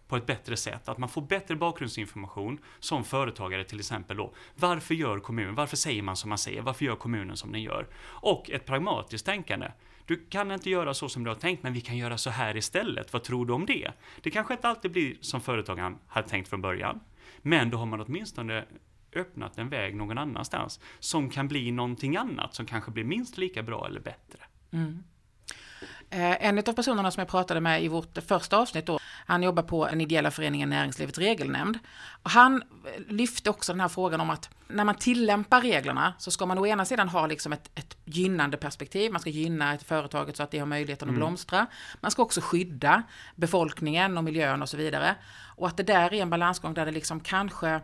på 0.07 0.17
ett 0.17 0.25
bättre 0.25 0.57
sätt. 0.57 0.89
Att 0.89 0.97
man 0.97 1.09
får 1.09 1.21
bättre 1.21 1.55
bakgrundsinformation 1.55 2.59
som 2.79 3.03
företagare 3.03 3.63
till 3.63 3.79
exempel 3.79 4.17
då. 4.17 4.33
Varför 4.55 4.95
gör 4.95 5.19
kommunen, 5.19 5.55
varför 5.55 5.77
säger 5.77 6.01
man 6.01 6.15
som 6.15 6.29
man 6.29 6.37
säger, 6.37 6.61
varför 6.61 6.85
gör 6.85 6.95
kommunen 6.95 7.37
som 7.37 7.51
den 7.51 7.61
gör? 7.61 7.87
Och 8.03 8.49
ett 8.49 8.65
pragmatiskt 8.65 9.25
tänkande. 9.25 9.71
Du 10.05 10.25
kan 10.29 10.51
inte 10.51 10.69
göra 10.69 10.93
så 10.93 11.09
som 11.09 11.23
du 11.23 11.29
har 11.29 11.35
tänkt, 11.35 11.63
men 11.63 11.73
vi 11.73 11.81
kan 11.81 11.97
göra 11.97 12.17
så 12.17 12.29
här 12.29 12.57
istället. 12.57 13.13
Vad 13.13 13.23
tror 13.23 13.45
du 13.45 13.53
om 13.53 13.65
det? 13.65 13.91
Det 14.21 14.31
kanske 14.31 14.53
inte 14.53 14.67
alltid 14.67 14.91
blir 14.91 15.17
som 15.21 15.41
företagaren 15.41 15.97
hade 16.07 16.27
tänkt 16.27 16.49
från 16.49 16.61
början. 16.61 16.99
Men 17.41 17.69
då 17.69 17.77
har 17.77 17.85
man 17.85 18.01
åtminstone 18.01 18.65
öppnat 19.15 19.57
en 19.57 19.69
väg 19.69 19.95
någon 19.95 20.17
annanstans 20.17 20.79
som 20.99 21.29
kan 21.29 21.47
bli 21.47 21.71
någonting 21.71 22.17
annat 22.17 22.55
som 22.55 22.65
kanske 22.65 22.91
blir 22.91 23.03
minst 23.03 23.37
lika 23.37 23.63
bra 23.63 23.87
eller 23.87 23.99
bättre. 23.99 24.39
Mm. 24.71 25.03
Eh, 26.13 26.45
en 26.45 26.57
av 26.57 26.73
personerna 26.73 27.11
som 27.11 27.21
jag 27.21 27.27
pratade 27.27 27.59
med 27.59 27.83
i 27.83 27.87
vårt 27.87 28.17
första 28.27 28.57
avsnitt 28.57 28.85
då, 28.85 28.99
han 29.25 29.43
jobbar 29.43 29.63
på 29.63 29.87
en 29.87 30.01
ideella 30.01 30.31
föreningen 30.31 30.69
Näringslivets 30.69 31.17
regelnämnd. 31.17 31.79
Och 32.23 32.29
han 32.29 32.63
lyfte 33.07 33.49
också 33.49 33.73
den 33.73 33.79
här 33.79 33.87
frågan 33.87 34.21
om 34.21 34.29
att 34.29 34.49
när 34.67 34.83
man 34.83 34.95
tillämpar 34.95 35.61
reglerna 35.61 36.13
så 36.17 36.31
ska 36.31 36.45
man 36.45 36.57
å 36.57 36.67
ena 36.67 36.85
sidan 36.85 37.09
ha 37.09 37.27
liksom 37.27 37.53
ett, 37.53 37.69
ett 37.75 37.97
gynnande 38.05 38.57
perspektiv, 38.57 39.11
man 39.11 39.21
ska 39.21 39.29
gynna 39.29 39.73
ett 39.73 39.83
företaget 39.83 40.37
så 40.37 40.43
att 40.43 40.51
det 40.51 40.59
har 40.59 40.65
möjligheten 40.65 41.07
att 41.07 41.09
mm. 41.09 41.19
blomstra. 41.19 41.67
Man 42.01 42.11
ska 42.11 42.21
också 42.21 42.41
skydda 42.41 43.03
befolkningen 43.35 44.17
och 44.17 44.23
miljön 44.23 44.61
och 44.61 44.69
så 44.69 44.77
vidare. 44.77 45.15
Och 45.55 45.67
att 45.67 45.77
det 45.77 45.83
där 45.83 46.13
är 46.13 46.21
en 46.21 46.29
balansgång 46.29 46.73
där 46.73 46.85
det 46.85 46.91
liksom 46.91 47.19
kanske 47.19 47.81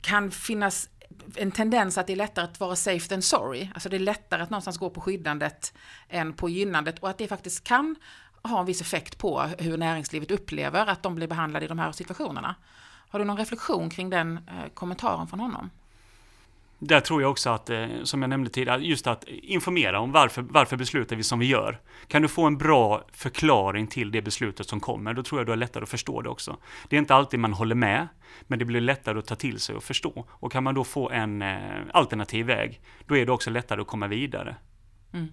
kan 0.00 0.30
finnas 0.30 0.88
en 1.36 1.50
tendens 1.50 1.98
att 1.98 2.06
det 2.06 2.12
är 2.12 2.16
lättare 2.16 2.44
att 2.44 2.60
vara 2.60 2.76
safe 2.76 3.08
than 3.08 3.22
sorry. 3.22 3.68
Alltså 3.74 3.88
det 3.88 3.96
är 3.96 4.00
lättare 4.00 4.42
att 4.42 4.50
någonstans 4.50 4.78
gå 4.78 4.90
på 4.90 5.00
skyddandet 5.00 5.74
än 6.08 6.32
på 6.32 6.48
gynnandet 6.48 6.98
och 6.98 7.10
att 7.10 7.18
det 7.18 7.28
faktiskt 7.28 7.64
kan 7.64 7.96
ha 8.42 8.60
en 8.60 8.66
viss 8.66 8.80
effekt 8.80 9.18
på 9.18 9.40
hur 9.58 9.76
näringslivet 9.76 10.30
upplever 10.30 10.86
att 10.86 11.02
de 11.02 11.14
blir 11.14 11.26
behandlade 11.26 11.64
i 11.64 11.68
de 11.68 11.78
här 11.78 11.92
situationerna. 11.92 12.54
Har 13.08 13.18
du 13.18 13.24
någon 13.24 13.36
reflektion 13.36 13.90
kring 13.90 14.10
den 14.10 14.36
eh, 14.36 14.68
kommentaren 14.74 15.26
från 15.26 15.40
honom? 15.40 15.70
Där 16.82 17.00
tror 17.00 17.22
jag 17.22 17.30
också 17.30 17.50
att, 17.50 17.70
eh, 17.70 17.86
som 18.02 18.22
jag 18.22 18.28
nämnde 18.28 18.50
tidigare, 18.50 18.82
just 18.82 19.06
att 19.06 19.24
informera 19.28 20.00
om 20.00 20.12
varför, 20.12 20.42
varför 20.42 20.76
beslutar 20.76 21.16
vi 21.16 21.22
som 21.22 21.38
vi 21.38 21.46
gör. 21.46 21.80
Kan 22.08 22.22
du 22.22 22.28
få 22.28 22.46
en 22.46 22.58
bra 22.58 23.04
förklaring 23.12 23.86
till 23.86 24.10
det 24.10 24.22
beslutet 24.22 24.68
som 24.68 24.80
kommer, 24.80 25.14
då 25.14 25.22
tror 25.22 25.40
jag 25.40 25.46
du 25.46 25.52
har 25.52 25.56
lättare 25.56 25.82
att 25.82 25.88
förstå 25.88 26.22
det 26.22 26.28
också. 26.28 26.56
Det 26.88 26.96
är 26.96 27.00
inte 27.00 27.14
alltid 27.14 27.40
man 27.40 27.52
håller 27.52 27.74
med, 27.74 28.08
men 28.42 28.58
det 28.58 28.64
blir 28.64 28.80
lättare 28.80 29.18
att 29.18 29.26
ta 29.26 29.34
till 29.34 29.58
sig 29.58 29.76
och 29.76 29.84
förstå. 29.84 30.26
Och 30.30 30.52
kan 30.52 30.64
man 30.64 30.74
då 30.74 30.84
få 30.84 31.10
en 31.10 31.42
eh, 31.42 31.58
alternativ 31.92 32.46
väg, 32.46 32.80
då 33.06 33.16
är 33.16 33.26
det 33.26 33.32
också 33.32 33.50
lättare 33.50 33.80
att 33.80 33.86
komma 33.86 34.06
vidare. 34.06 34.56
Mm. 35.12 35.28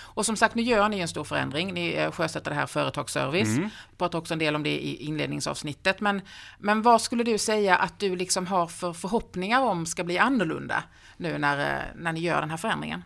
Och 0.00 0.26
som 0.26 0.36
sagt, 0.36 0.54
nu 0.54 0.62
gör 0.62 0.88
ni 0.88 0.98
en 0.98 1.08
stor 1.08 1.24
förändring. 1.24 1.74
Ni 1.74 1.92
eh, 1.92 2.10
sjösätter 2.10 2.50
det 2.50 2.56
här 2.56 2.66
företagsservice. 2.66 3.56
Mm. 3.56 3.70
Vi 3.90 3.96
pratar 3.96 4.18
också 4.18 4.34
en 4.34 4.38
del 4.38 4.56
om 4.56 4.62
det 4.62 4.70
i 4.70 4.96
inledningsavsnittet. 4.96 6.00
Men, 6.00 6.22
men 6.58 6.82
vad 6.82 7.02
skulle 7.02 7.24
du 7.24 7.38
säga 7.38 7.76
att 7.76 7.98
du 7.98 8.16
liksom 8.16 8.46
har 8.46 8.66
för 8.66 8.92
förhoppningar 8.92 9.60
om 9.60 9.86
ska 9.86 10.04
bli 10.04 10.18
annorlunda 10.18 10.82
nu 11.16 11.38
när, 11.38 11.58
eh, 11.58 11.82
när 11.96 12.12
ni 12.12 12.20
gör 12.20 12.40
den 12.40 12.50
här 12.50 12.56
förändringen? 12.56 13.02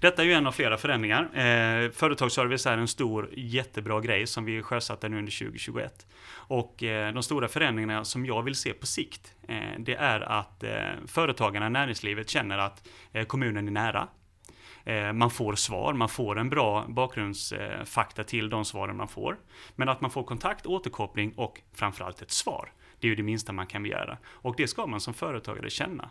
Detta 0.00 0.22
är 0.22 0.26
ju 0.26 0.32
en 0.32 0.46
av 0.46 0.52
flera 0.52 0.76
förändringar. 0.76 1.22
Eh, 1.22 1.90
företagsservice 1.90 2.66
är 2.66 2.78
en 2.78 2.88
stor 2.88 3.30
jättebra 3.32 4.00
grej 4.00 4.26
som 4.26 4.44
vi 4.44 4.62
sjösatte 4.62 5.08
nu 5.08 5.18
under 5.18 5.32
2021. 5.32 6.06
Och 6.32 6.82
eh, 6.82 7.12
de 7.12 7.22
stora 7.22 7.48
förändringarna 7.48 8.04
som 8.04 8.26
jag 8.26 8.42
vill 8.42 8.54
se 8.54 8.72
på 8.72 8.86
sikt, 8.86 9.34
eh, 9.48 9.56
det 9.78 9.94
är 9.94 10.20
att 10.20 10.62
eh, 10.62 10.72
företagarna, 11.06 11.68
näringslivet 11.68 12.30
känner 12.30 12.58
att 12.58 12.88
kommunen 13.26 13.68
är 13.68 13.72
nära. 13.72 14.08
Eh, 14.84 15.12
man 15.12 15.30
får 15.30 15.54
svar, 15.54 15.92
man 15.92 16.08
får 16.08 16.38
en 16.38 16.50
bra 16.50 16.84
bakgrundsfakta 16.88 18.24
till 18.24 18.50
de 18.50 18.64
svaren 18.64 18.96
man 18.96 19.08
får. 19.08 19.36
Men 19.76 19.88
att 19.88 20.00
man 20.00 20.10
får 20.10 20.22
kontakt, 20.22 20.66
återkoppling 20.66 21.32
och 21.36 21.60
framförallt 21.72 22.22
ett 22.22 22.30
svar. 22.30 22.72
Det 23.00 23.06
är 23.06 23.08
ju 23.08 23.14
det 23.14 23.22
minsta 23.22 23.52
man 23.52 23.66
kan 23.66 23.82
begära. 23.82 24.18
Och 24.26 24.54
det 24.56 24.68
ska 24.68 24.86
man 24.86 25.00
som 25.00 25.14
företagare 25.14 25.70
känna 25.70 26.10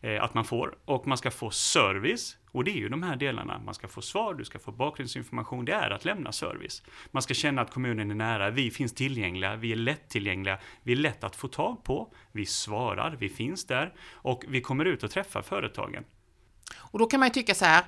eh, 0.00 0.22
att 0.22 0.34
man 0.34 0.44
får. 0.44 0.78
Och 0.84 1.06
man 1.06 1.18
ska 1.18 1.30
få 1.30 1.50
service. 1.50 2.36
Och 2.50 2.64
det 2.64 2.70
är 2.70 2.76
ju 2.76 2.88
de 2.88 3.02
här 3.02 3.16
delarna. 3.16 3.58
Man 3.64 3.74
ska 3.74 3.88
få 3.88 4.02
svar, 4.02 4.34
du 4.34 4.44
ska 4.44 4.58
få 4.58 4.72
bakgrundsinformation. 4.72 5.64
Det 5.64 5.72
är 5.72 5.90
att 5.90 6.04
lämna 6.04 6.32
service. 6.32 6.82
Man 7.10 7.22
ska 7.22 7.34
känna 7.34 7.62
att 7.62 7.70
kommunen 7.70 8.10
är 8.10 8.14
nära. 8.14 8.50
Vi 8.50 8.70
finns 8.70 8.94
tillgängliga. 8.94 9.56
Vi 9.56 9.72
är 9.72 9.76
lättillgängliga. 9.76 10.58
Vi 10.82 10.92
är 10.92 10.96
lätt 10.96 11.24
att 11.24 11.36
få 11.36 11.48
tag 11.48 11.84
på. 11.84 12.14
Vi 12.32 12.46
svarar. 12.46 13.16
Vi 13.20 13.28
finns 13.28 13.66
där. 13.66 13.94
Och 14.12 14.44
vi 14.48 14.60
kommer 14.60 14.84
ut 14.84 15.02
och 15.02 15.10
träffar 15.10 15.42
företagen. 15.42 16.04
Och 16.76 16.98
då 16.98 17.06
kan 17.06 17.20
man 17.20 17.28
ju 17.28 17.32
tycka 17.32 17.54
så 17.54 17.64
här. 17.64 17.84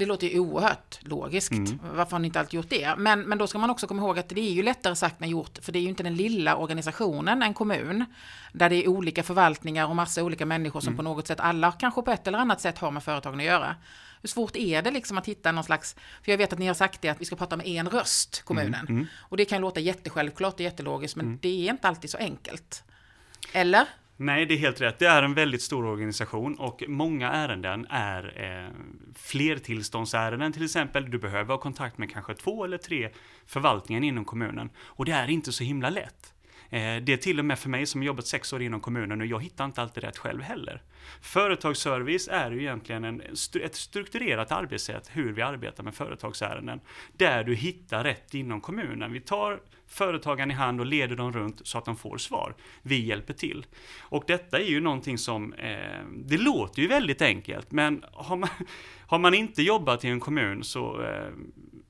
Det 0.00 0.06
låter 0.06 0.26
ju 0.26 0.38
oerhört 0.38 0.98
logiskt. 1.00 1.52
Mm. 1.52 1.78
Varför 1.94 2.12
har 2.12 2.18
ni 2.18 2.26
inte 2.26 2.40
alltid 2.40 2.54
gjort 2.54 2.70
det? 2.70 2.94
Men, 2.98 3.20
men 3.20 3.38
då 3.38 3.46
ska 3.46 3.58
man 3.58 3.70
också 3.70 3.86
komma 3.86 4.02
ihåg 4.02 4.18
att 4.18 4.28
det 4.28 4.40
är 4.40 4.52
ju 4.52 4.62
lättare 4.62 4.96
sagt 4.96 5.22
än 5.22 5.28
gjort. 5.28 5.58
För 5.62 5.72
det 5.72 5.78
är 5.78 5.80
ju 5.80 5.88
inte 5.88 6.02
den 6.02 6.14
lilla 6.14 6.56
organisationen, 6.56 7.42
en 7.42 7.54
kommun, 7.54 8.04
där 8.52 8.70
det 8.70 8.76
är 8.84 8.88
olika 8.88 9.22
förvaltningar 9.22 9.86
och 9.86 9.96
massa 9.96 10.22
olika 10.22 10.46
människor 10.46 10.80
som 10.80 10.88
mm. 10.88 10.96
på 10.96 11.02
något 11.02 11.26
sätt, 11.26 11.40
alla 11.40 11.72
kanske 11.72 12.02
på 12.02 12.10
ett 12.10 12.26
eller 12.26 12.38
annat 12.38 12.60
sätt 12.60 12.78
har 12.78 12.90
med 12.90 13.02
företagen 13.02 13.40
att 13.40 13.46
göra. 13.46 13.76
Hur 14.22 14.28
svårt 14.28 14.56
är 14.56 14.82
det 14.82 14.90
liksom 14.90 15.18
att 15.18 15.26
hitta 15.26 15.52
någon 15.52 15.64
slags, 15.64 15.96
för 16.22 16.32
jag 16.32 16.38
vet 16.38 16.52
att 16.52 16.58
ni 16.58 16.66
har 16.66 16.74
sagt 16.74 17.02
det 17.02 17.08
att 17.08 17.20
vi 17.20 17.24
ska 17.24 17.36
prata 17.36 17.56
med 17.56 17.66
en 17.66 17.88
röst, 17.88 18.42
kommunen. 18.42 18.74
Mm. 18.74 18.94
mm. 18.94 19.06
Och 19.16 19.36
det 19.36 19.44
kan 19.44 19.60
låta 19.60 19.80
jättesjälvklart 19.80 20.54
och 20.54 20.60
jättelogiskt, 20.60 21.16
men 21.16 21.26
mm. 21.26 21.38
det 21.42 21.68
är 21.68 21.70
inte 21.70 21.88
alltid 21.88 22.10
så 22.10 22.18
enkelt. 22.18 22.84
Eller? 23.52 23.86
Nej, 24.22 24.46
det 24.46 24.54
är 24.54 24.58
helt 24.58 24.80
rätt. 24.80 24.98
Det 24.98 25.06
är 25.06 25.22
en 25.22 25.34
väldigt 25.34 25.62
stor 25.62 25.84
organisation 25.84 26.54
och 26.54 26.82
många 26.88 27.30
ärenden 27.30 27.86
är 27.90 28.42
eh, 28.44 28.74
flertillståndsärenden 29.14 30.52
till 30.52 30.64
exempel. 30.64 31.10
Du 31.10 31.18
behöver 31.18 31.54
ha 31.54 31.60
kontakt 31.60 31.98
med 31.98 32.10
kanske 32.10 32.34
två 32.34 32.64
eller 32.64 32.78
tre 32.78 33.10
förvaltningar 33.46 34.02
inom 34.02 34.24
kommunen 34.24 34.70
och 34.78 35.04
det 35.04 35.12
är 35.12 35.30
inte 35.30 35.52
så 35.52 35.64
himla 35.64 35.90
lätt. 35.90 36.34
Eh, 36.70 36.96
det 37.02 37.12
är 37.12 37.16
till 37.16 37.38
och 37.38 37.44
med 37.44 37.58
för 37.58 37.68
mig 37.68 37.86
som 37.86 38.02
jobbat 38.02 38.26
sex 38.26 38.52
år 38.52 38.62
inom 38.62 38.80
kommunen 38.80 39.20
och 39.20 39.26
jag 39.26 39.42
hittar 39.42 39.64
inte 39.64 39.82
alltid 39.82 40.04
rätt 40.04 40.18
själv 40.18 40.42
heller. 40.42 40.82
Företagsservice 41.20 42.28
är 42.28 42.50
ju 42.50 42.60
egentligen 42.60 43.04
en, 43.04 43.20
ett 43.62 43.74
strukturerat 43.74 44.52
arbetssätt 44.52 45.10
hur 45.12 45.32
vi 45.32 45.42
arbetar 45.42 45.84
med 45.84 45.94
företagsärenden. 45.94 46.80
Där 47.12 47.44
du 47.44 47.54
hittar 47.54 48.04
rätt 48.04 48.34
inom 48.34 48.60
kommunen. 48.60 49.12
Vi 49.12 49.20
tar 49.20 49.60
företagaren 49.86 50.50
i 50.50 50.54
hand 50.54 50.80
och 50.80 50.86
leder 50.86 51.16
dem 51.16 51.32
runt 51.32 51.60
så 51.64 51.78
att 51.78 51.84
de 51.84 51.96
får 51.96 52.18
svar. 52.18 52.54
Vi 52.82 53.04
hjälper 53.04 53.34
till. 53.34 53.66
Och 54.00 54.24
detta 54.26 54.58
är 54.58 54.64
ju 54.64 54.80
någonting 54.80 55.18
som, 55.18 55.52
eh, 55.52 56.04
det 56.24 56.38
låter 56.38 56.82
ju 56.82 56.88
väldigt 56.88 57.22
enkelt, 57.22 57.72
men 57.72 58.04
har 58.12 58.36
man, 58.36 58.48
har 59.06 59.18
man 59.18 59.34
inte 59.34 59.62
jobbat 59.62 60.04
i 60.04 60.08
en 60.08 60.20
kommun 60.20 60.64
så, 60.64 61.02
eh, 61.02 61.30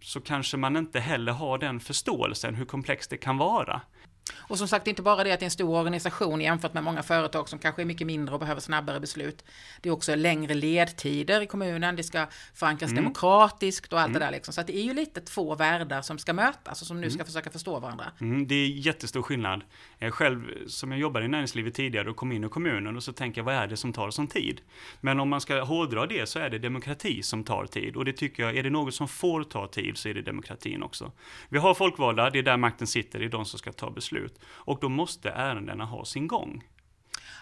så 0.01 0.21
kanske 0.21 0.57
man 0.57 0.77
inte 0.77 1.01
heller 1.01 1.33
har 1.33 1.59
den 1.59 1.81
förståelsen 1.81 2.55
hur 2.55 2.65
komplext 2.65 3.11
det 3.11 3.17
kan 3.17 3.37
vara. 3.37 3.81
Och 4.37 4.59
som 4.59 4.69
sagt, 4.69 4.87
inte 4.87 5.03
bara 5.03 5.25
det 5.25 5.33
att 5.33 5.41
det 5.41 5.45
är 5.45 5.47
en 5.47 5.51
stor 5.51 5.79
organisation 5.79 6.41
jämfört 6.41 6.75
med 6.75 6.85
många 6.85 7.03
företag 7.03 7.49
som 7.49 7.59
kanske 7.59 7.83
är 7.83 7.87
mycket 7.87 8.07
mindre 8.07 8.35
och 8.35 8.41
behöver 8.41 8.61
snabbare 8.61 9.01
beslut. 9.01 9.45
Det 9.81 9.89
är 9.89 9.93
också 9.93 10.15
längre 10.15 10.55
ledtider 10.55 11.41
i 11.41 11.47
kommunen, 11.47 11.97
det 11.97 12.03
ska 12.03 12.27
förankras 12.55 12.91
mm. 12.91 13.03
demokratiskt 13.03 13.93
och 13.93 14.01
allt 14.01 14.09
mm. 14.09 14.21
det 14.21 14.27
där. 14.27 14.33
Liksom. 14.33 14.55
Så 14.55 14.63
det 14.63 14.77
är 14.77 14.83
ju 14.83 14.95
lite 14.95 15.21
två 15.21 15.55
världar 15.55 16.03
som 16.03 16.19
ska 16.19 16.33
mötas 16.33 16.81
och 16.81 16.87
som 16.87 16.97
nu 16.97 17.07
mm. 17.07 17.15
ska 17.15 17.25
försöka 17.25 17.51
förstå 17.51 17.81
varandra. 17.81 18.05
Mm, 18.21 18.47
det 18.47 18.55
är 18.55 18.69
jättestor 18.69 19.23
skillnad. 19.23 19.63
Jag 19.99 20.15
själv, 20.15 20.67
som 20.67 20.91
jag 20.91 21.01
jobbade 21.01 21.25
i 21.25 21.29
näringslivet 21.29 21.75
tidigare 21.75 22.11
och 22.11 22.17
kom 22.17 22.33
in 22.33 22.45
i 22.45 22.49
kommunen 22.49 22.97
och 22.97 23.03
så 23.03 23.13
tänker 23.13 23.41
jag, 23.41 23.45
vad 23.45 23.55
är 23.55 23.67
det 23.67 23.77
som 23.77 23.93
tar 23.93 24.11
sån 24.11 24.27
tid? 24.27 24.61
Men 25.01 25.21
om 25.21 25.29
man 25.29 25.41
ska 25.41 25.63
hårdra 25.63 26.07
det 26.07 26.29
så 26.29 26.39
är 26.39 26.51
det 26.51 26.59
demokrati 26.59 27.23
som 27.23 27.45
tar 27.45 27.67
tid. 27.67 27.97
Och 27.97 28.05
det 28.05 28.13
tycker 28.13 28.43
jag, 28.43 28.57
är 28.57 28.63
det 28.63 28.71
något 28.71 28.95
som 28.95 29.09
får 29.09 29.45
ta 29.45 29.67
tid 29.67 29.97
så 29.97 30.09
är 30.09 30.15
det 30.15 30.23
demokratin 30.23 30.83
också. 30.83 31.13
Vi 31.49 31.59
har 31.59 31.75
folkvalda, 31.75 32.31
det 32.31 32.39
är 32.39 32.43
där 32.43 32.57
makten 32.57 32.87
sitter, 32.87 33.19
det 33.19 33.25
är 33.25 33.29
de 33.29 33.45
som 33.45 33.59
ska 33.59 33.73
ta 33.73 33.91
beslut 33.91 34.20
beslut. 34.21 34.41
Och 34.49 34.79
då 34.81 34.89
måste 34.89 35.31
ärendena 35.31 35.85
ha 35.85 36.05
sin 36.05 36.29
gång. 36.29 36.65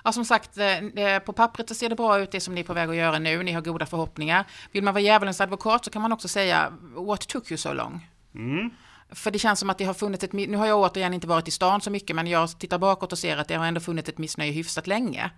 Ja, 0.04 0.12
som 0.12 0.24
sagt, 0.24 0.58
eh, 0.58 1.18
på 1.18 1.32
pappret 1.32 1.68
så 1.68 1.74
ser 1.74 1.88
det 1.88 1.96
bra 1.96 2.20
ut 2.20 2.30
det 2.30 2.40
som 2.40 2.54
ni 2.54 2.60
är 2.60 2.64
på 2.64 2.74
väg 2.74 2.88
att 2.90 2.96
göra 2.96 3.18
nu. 3.18 3.42
Ni 3.42 3.52
har 3.52 3.60
goda 3.60 3.86
förhoppningar. 3.86 4.44
Vill 4.72 4.84
man 4.84 4.94
vara 4.94 5.02
djävulens 5.02 5.40
advokat 5.40 5.84
så 5.84 5.90
kan 5.90 6.02
man 6.02 6.12
också 6.12 6.28
säga 6.28 6.72
What 6.94 7.28
took 7.28 7.50
you 7.50 7.58
so 7.58 7.72
long? 7.72 8.08
Mm. 8.34 8.70
För 9.10 9.30
det 9.30 9.38
känns 9.38 9.60
som 9.60 9.70
att 9.70 9.78
det 9.78 9.84
har 9.84 9.94
funnits 9.94 10.24
ett, 10.24 10.32
nu 10.32 10.56
har 10.56 10.66
jag 10.66 10.78
återigen 10.78 11.14
inte 11.14 11.26
varit 11.26 11.48
i 11.48 11.50
stan 11.50 11.80
så 11.80 11.90
mycket, 11.90 12.16
men 12.16 12.26
jag 12.26 12.58
tittar 12.58 12.78
bakåt 12.78 13.12
och 13.12 13.18
ser 13.18 13.36
att 13.36 13.48
det 13.48 13.54
har 13.54 13.66
ändå 13.66 13.80
funnits 13.80 14.08
ett 14.08 14.18
missnöje 14.18 14.52
hyfsat 14.52 14.86
länge. 14.86 15.30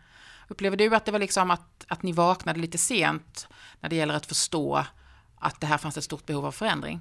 Upplever 0.49 0.76
du 0.76 0.94
att 0.94 1.04
det 1.04 1.12
var 1.12 1.18
liksom 1.18 1.50
att, 1.50 1.85
att 1.88 2.02
ni 2.02 2.12
vaknade 2.12 2.61
lite 2.61 2.78
sent 2.78 3.49
när 3.80 3.90
det 3.90 3.97
gäller 3.97 4.14
att 4.14 4.26
förstå 4.26 4.85
att 5.38 5.61
det 5.61 5.66
här 5.66 5.78
fanns 5.78 5.97
ett 5.97 6.04
stort 6.04 6.26
behov 6.26 6.47
av 6.47 6.52
förändring? 6.52 7.00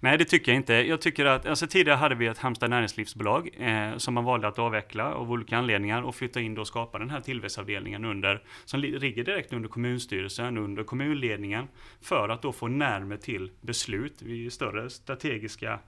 Nej, 0.00 0.18
det 0.18 0.24
tycker 0.24 0.52
jag 0.52 0.56
inte. 0.56 0.74
Jag 0.74 1.00
tycker 1.00 1.24
att, 1.24 1.46
alltså 1.46 1.66
tidigare 1.66 1.96
hade 1.96 2.14
vi 2.14 2.26
ett 2.26 2.38
Halmstad 2.38 2.70
näringslivsbolag 2.70 3.50
eh, 3.58 3.96
som 3.96 4.14
man 4.14 4.24
valde 4.24 4.48
att 4.48 4.58
avveckla 4.58 5.14
av 5.14 5.32
olika 5.32 5.56
anledningar 5.56 6.02
och 6.02 6.14
flytta 6.14 6.40
in 6.40 6.58
och 6.58 6.66
skapa 6.66 6.98
den 6.98 7.10
här 7.10 7.20
tillväxtavdelningen 7.20 8.04
under, 8.04 8.42
som 8.64 8.80
ligger 8.80 9.24
direkt 9.24 9.52
under 9.52 9.68
kommunstyrelsen, 9.68 10.58
under 10.58 10.84
kommunledningen, 10.84 11.68
för 12.02 12.28
att 12.28 12.42
då 12.42 12.52
få 12.52 12.68
närmare 12.68 13.18
till 13.18 13.50
beslut 13.60 14.22
vid 14.22 14.52
större 14.52 14.90
strategiska 14.90 15.78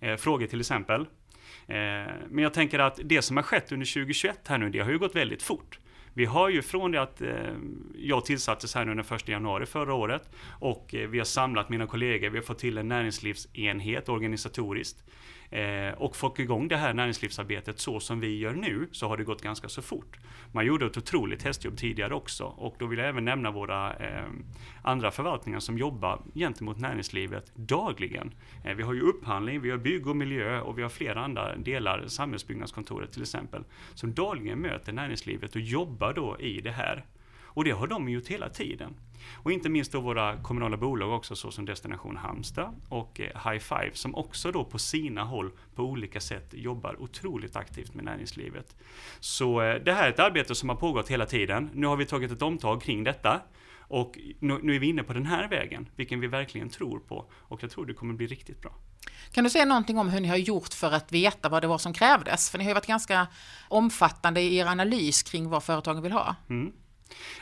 eh, 0.00 0.16
frågor 0.16 0.46
till 0.46 0.60
exempel. 0.60 1.00
Eh, 1.00 1.76
men 2.28 2.38
jag 2.38 2.54
tänker 2.54 2.78
att 2.78 3.00
det 3.04 3.22
som 3.22 3.36
har 3.36 3.44
skett 3.44 3.72
under 3.72 3.86
2021 3.86 4.48
här 4.48 4.58
nu, 4.58 4.70
det 4.70 4.78
har 4.78 4.90
ju 4.90 4.98
gått 4.98 5.16
väldigt 5.16 5.42
fort. 5.42 5.78
Vi 6.14 6.24
har 6.24 6.48
ju 6.48 6.62
från 6.62 6.92
det 6.92 7.02
att 7.02 7.20
eh, 7.20 7.54
jag 7.96 8.24
tillsattes 8.24 8.74
här 8.74 8.84
nu 8.84 8.94
den 8.94 9.16
1 9.16 9.28
januari 9.28 9.66
förra 9.66 9.94
året 9.94 10.30
och 10.48 10.94
eh, 10.94 11.08
vi 11.08 11.18
har 11.18 11.24
samlat 11.24 11.68
mina 11.68 11.86
kollegor, 11.86 12.30
vi 12.30 12.38
har 12.38 12.44
fått 12.44 12.58
till 12.58 12.78
en 12.78 12.88
näringslivsenhet 12.88 14.08
organisatoriskt 14.08 15.04
eh, 15.54 15.92
och 15.96 16.16
fått 16.16 16.38
igång 16.38 16.68
det 16.68 16.76
här 16.76 16.94
näringslivsarbetet 16.94 17.78
så 17.78 18.00
som 18.00 18.20
vi 18.20 18.38
gör 18.38 18.52
nu 18.52 18.88
så 18.92 19.08
har 19.08 19.16
det 19.16 19.24
gått 19.24 19.42
ganska 19.42 19.68
så 19.68 19.82
fort. 19.82 20.18
Man 20.52 20.66
gjorde 20.66 20.86
ett 20.86 20.96
otroligt 20.96 21.42
hästjobb 21.42 21.76
tidigare 21.76 22.14
också 22.14 22.44
och 22.44 22.76
då 22.78 22.86
vill 22.86 22.98
jag 22.98 23.08
även 23.08 23.24
nämna 23.24 23.50
våra 23.50 23.94
eh, 23.94 24.24
andra 24.82 25.10
förvaltningar 25.10 25.60
som 25.60 25.78
jobbar 25.78 26.20
gentemot 26.34 26.78
näringslivet 26.78 27.52
dagligen. 27.54 28.34
Eh, 28.64 28.74
vi 28.74 28.82
har 28.82 28.94
ju 28.94 29.00
upphandling, 29.00 29.60
vi 29.60 29.70
har 29.70 29.78
bygg 29.78 30.06
och 30.06 30.16
miljö 30.16 30.60
och 30.60 30.78
vi 30.78 30.82
har 30.82 30.88
flera 30.88 31.24
andra 31.24 31.56
delar, 31.56 32.04
samhällsbyggnadskontoret 32.06 33.12
till 33.12 33.22
exempel, 33.22 33.64
som 33.94 34.14
dagligen 34.14 34.58
möter 34.58 34.92
näringslivet 34.92 35.54
och 35.54 35.60
jobbar 35.60 36.12
då 36.14 36.40
i 36.40 36.60
det 36.60 36.70
här. 36.70 37.04
Och 37.54 37.64
det 37.64 37.70
har 37.70 37.86
de 37.86 38.08
gjort 38.08 38.26
hela 38.26 38.48
tiden. 38.48 38.94
Och 39.32 39.52
inte 39.52 39.68
minst 39.68 39.92
då 39.92 40.00
våra 40.00 40.42
kommunala 40.42 40.76
bolag 40.76 41.12
också 41.12 41.36
såsom 41.36 41.64
Destination 41.64 42.16
Halmstad 42.16 42.74
och 42.88 43.20
eh, 43.20 43.50
High 43.50 43.58
Five 43.58 43.90
som 43.92 44.14
också 44.14 44.52
då 44.52 44.64
på 44.64 44.78
sina 44.78 45.24
håll 45.24 45.50
på 45.74 45.82
olika 45.82 46.20
sätt 46.20 46.54
jobbar 46.54 47.02
otroligt 47.02 47.56
aktivt 47.56 47.94
med 47.94 48.04
näringslivet. 48.04 48.76
Så 49.20 49.62
eh, 49.62 49.82
det 49.84 49.92
här 49.92 50.06
är 50.06 50.10
ett 50.10 50.18
arbete 50.18 50.54
som 50.54 50.68
har 50.68 50.76
pågått 50.76 51.08
hela 51.08 51.26
tiden. 51.26 51.70
Nu 51.74 51.86
har 51.86 51.96
vi 51.96 52.06
tagit 52.06 52.32
ett 52.32 52.42
omtag 52.42 52.82
kring 52.82 53.04
detta 53.04 53.40
Och 53.88 54.18
nu, 54.38 54.58
nu 54.62 54.74
är 54.74 54.78
vi 54.78 54.86
inne 54.86 55.02
på 55.02 55.12
den 55.12 55.26
här 55.26 55.48
vägen, 55.48 55.88
vilken 55.96 56.20
vi 56.20 56.26
verkligen 56.26 56.68
tror 56.68 56.98
på. 56.98 57.30
Och 57.32 57.62
jag 57.62 57.70
tror 57.70 57.86
det 57.86 57.94
kommer 57.94 58.14
bli 58.14 58.26
riktigt 58.26 58.62
bra. 58.62 58.72
Kan 59.32 59.44
du 59.44 59.50
säga 59.50 59.64
någonting 59.64 59.98
om 59.98 60.08
hur 60.08 60.20
ni 60.20 60.28
har 60.28 60.36
gjort 60.36 60.74
för 60.74 60.92
att 60.92 61.12
veta 61.12 61.48
vad 61.48 61.62
det 61.62 61.66
var 61.66 61.78
som 61.78 61.92
krävdes? 61.92 62.50
För 62.50 62.58
ni 62.58 62.64
har 62.64 62.70
ju 62.70 62.74
varit 62.74 62.86
ganska 62.86 63.26
omfattande 63.68 64.40
i 64.40 64.56
er 64.56 64.66
analys 64.66 65.22
kring 65.22 65.48
vad 65.48 65.62
företagen 65.64 66.02
vill 66.02 66.12
ha. 66.12 66.36
Mm. 66.50 66.72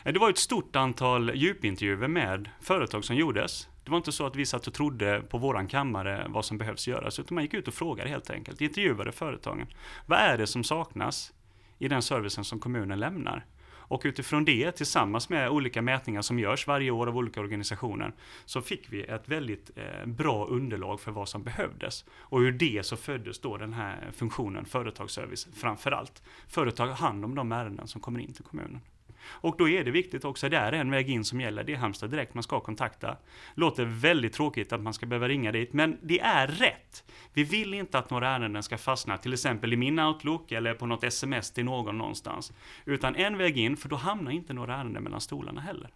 Eh, 0.05 0.13
det 0.13 0.19
var 0.19 0.31
ett 0.31 0.39
stort 0.39 0.77
antal 0.77 1.33
djupintervjuer 1.35 2.09
med 2.09 2.49
företag 2.61 3.05
som 3.05 3.17
gjordes. 3.17 3.69
Det 3.85 3.91
var 3.91 3.99
inte 3.99 4.13
så 4.13 4.27
att 4.27 4.37
vi 4.37 4.47
satt 4.47 4.67
och 4.67 4.75
trodde 4.75 5.23
på 5.29 5.39
våran 5.39 5.67
kammare 5.67 6.27
vad 6.29 6.45
som 6.45 6.59
behövs 6.59 6.89
göras, 6.89 7.19
utan 7.19 7.35
man 7.35 7.45
gick 7.45 7.55
ut 7.55 7.69
och 7.69 7.75
frågade 7.75 8.11
helt 8.11 8.31
enkelt, 8.31 8.61
intervjuade 8.61 9.13
företagen. 9.13 9.67
Vad 10.07 10.19
är 10.19 10.39
det 10.39 10.47
som 10.47 10.65
saknas 10.65 11.33
i 11.79 11.89
den 11.89 12.03
servicen 12.03 12.45
som 12.45 12.61
kommunen 12.61 13.01
lämnar? 13.01 13.47
Och 13.93 14.03
utifrån 14.05 14.45
det, 14.45 14.73
tillsammans 14.73 15.29
med 15.29 15.51
olika 15.51 15.83
mätningar 15.83 16.23
som 16.23 16.39
görs 16.39 16.67
varje 16.67 16.91
år 16.91 17.07
av 17.07 17.17
olika 17.17 17.41
organisationer, 17.41 18.13
så 18.45 18.63
fick 18.63 18.93
vi 18.93 19.03
ett 19.03 19.29
väldigt 19.29 19.71
eh, 19.77 20.07
bra 20.07 20.47
underlag 20.47 21.01
för 21.01 21.11
vad 21.11 21.29
som 21.29 21.43
behövdes. 21.43 22.05
Och 22.13 22.39
ur 22.39 22.53
det 22.53 22.87
så 22.87 22.97
föddes 22.97 23.41
då 23.41 23.57
den 23.57 23.73
här 23.73 24.11
funktionen 24.13 24.65
företagsservice 24.65 25.49
framför 25.55 25.91
allt. 25.91 26.23
Företag 26.49 26.87
har 26.87 26.95
hand 26.95 27.25
om 27.25 27.35
de 27.35 27.53
ärenden 27.53 27.89
som 27.89 28.01
kommer 28.01 28.21
in 28.21 28.33
till 28.33 28.45
kommunen. 28.45 28.81
Och 29.25 29.55
då 29.59 29.69
är 29.69 29.85
det 29.85 29.91
viktigt 29.91 30.25
också, 30.25 30.49
det 30.49 30.57
är 30.57 30.73
en 30.73 30.91
väg 30.91 31.11
in 31.11 31.25
som 31.25 31.41
gäller, 31.41 31.65
det 31.65 31.73
är 31.73 31.77
Halmstad 31.77 32.11
direkt 32.11 32.35
man 32.35 32.43
ska 32.43 32.61
kontakta. 32.61 33.17
Låter 33.55 33.85
väldigt 33.85 34.33
tråkigt 34.33 34.73
att 34.73 34.81
man 34.81 34.95
ska 34.95 35.07
behöva 35.07 35.29
ringa 35.29 35.53
dit, 35.53 35.73
men 35.73 35.99
det 36.03 36.21
är 36.21 36.47
rätt. 36.47 37.05
Vi 37.33 37.45
vill 37.45 37.75
inte 37.75 37.99
att 37.99 38.11
några 38.11 38.29
ärenden 38.29 38.63
ska 38.63 38.79
fastna, 38.79 39.19
till 39.19 39.33
exempel 39.33 39.73
i 39.73 39.77
min 39.77 39.99
Outlook 39.99 40.53
eller 40.53 40.75
på 40.75 40.87
något 40.87 41.05
sms 41.05 41.51
till 41.51 41.65
någon 41.65 41.99
någonstans. 41.99 42.53
Utan 42.85 43.17
en 43.17 43.39
väg 43.39 43.59
in, 43.59 43.77
för 43.77 43.89
då 43.89 43.97
hamnar 43.97 44.31
inte 44.31 44.53
några 44.53 44.77
ärenden 44.77 45.03
mellan 45.03 45.21
stolarna 45.21 45.61
heller. 45.61 45.91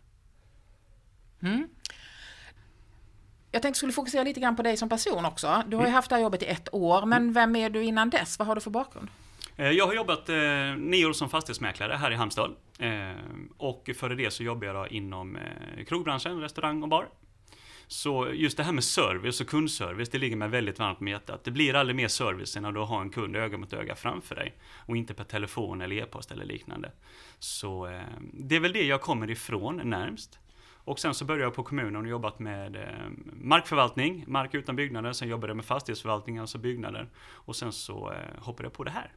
Mm. 1.43 1.69
Jag 3.51 3.63
tänkte 3.63 3.79
skulle 3.79 3.93
fokusera 3.93 4.23
lite 4.23 4.41
grann 4.41 4.57
på 4.57 4.63
dig 4.63 4.77
som 4.77 4.89
person 4.89 5.25
också. 5.25 5.63
Du 5.67 5.77
har 5.77 5.83
ju 5.83 5.89
mm. 5.89 5.95
haft 5.95 6.09
det 6.09 6.15
här 6.15 6.23
jobbet 6.23 6.43
i 6.43 6.47
ett 6.47 6.69
år, 6.73 7.07
men 7.07 7.23
mm. 7.23 7.33
vem 7.33 7.57
är 7.57 7.71
du 7.71 7.83
innan 7.83 8.11
dess? 8.11 8.39
Vad 8.39 8.49
har 8.49 8.55
du 8.55 8.61
för 8.61 8.71
bakgrund? 8.71 9.09
Eh, 9.57 9.71
jag 9.71 9.87
har 9.87 9.95
jobbat 9.95 10.29
eh, 10.29 10.37
nio 10.77 11.07
år 11.07 11.13
som 11.13 11.29
fastighetsmäklare 11.29 11.93
här 11.93 12.11
i 12.11 12.15
Halmstad. 12.15 12.51
Ehm, 12.79 13.53
och 13.57 13.91
före 13.95 14.15
det 14.15 14.31
så 14.31 14.43
jobbade 14.43 14.67
jag 14.73 14.93
inom 14.93 15.37
eh, 15.37 15.85
krogbranschen, 15.85 16.41
restaurang 16.41 16.83
och 16.83 16.89
bar. 16.89 17.09
Så 17.89 18.29
just 18.33 18.57
det 18.57 18.63
här 18.63 18.73
med 18.73 18.85
service 18.85 19.41
och 19.41 19.47
kundservice, 19.47 20.09
det 20.09 20.19
ligger 20.19 20.37
mig 20.37 20.49
väldigt 20.49 20.79
varmt 20.79 21.01
om 21.01 21.09
hjärtat. 21.09 21.45
Det 21.45 21.51
blir 21.51 21.75
aldrig 21.75 21.97
mer 21.97 22.09
service 22.09 22.57
än 22.57 22.63
när 22.63 22.73
du 22.73 22.81
har 22.81 23.01
en 23.01 23.11
kund 23.11 23.37
öga 23.37 23.59
mot 23.59 23.73
öga 23.73 23.95
framför 23.95 24.35
dig. 24.35 24.55
Och 24.77 24.97
inte 24.97 25.15
per 25.15 25.25
telefon 25.25 25.81
eller 25.81 25.97
e-post 25.97 26.33
eller 26.33 26.45
liknande. 26.45 26.93
Så 27.39 27.87
eh, 27.87 28.01
det 28.33 28.57
är 28.57 28.61
väl 28.61 28.73
det 28.73 28.85
jag 28.85 29.01
kommer 29.01 29.31
ifrån 29.31 29.77
närmst. 29.85 30.39
Och 30.87 30.99
sen 30.99 31.15
så 31.15 31.25
började 31.25 31.45
jag 31.45 31.55
på 31.55 31.63
kommunen 31.63 31.97
och 31.97 32.09
jobbat 32.09 32.39
med 32.39 32.77
eh, 32.77 33.11
markförvaltning, 33.33 34.25
mark 34.27 34.55
utan 34.55 34.77
byggnader. 34.77 35.13
Sen 35.13 35.29
jobbade 35.29 35.51
jag 35.51 35.57
med 35.57 35.65
fastighetsförvaltning, 35.65 36.39
alltså 36.39 36.59
byggnader. 36.59 37.09
Och 37.29 37.57
sen 37.57 37.73
så 37.73 38.13
eh, 38.13 38.45
hoppade 38.45 38.67
jag 38.67 38.73
på 38.73 38.85
det 38.85 38.91
här. 38.91 39.13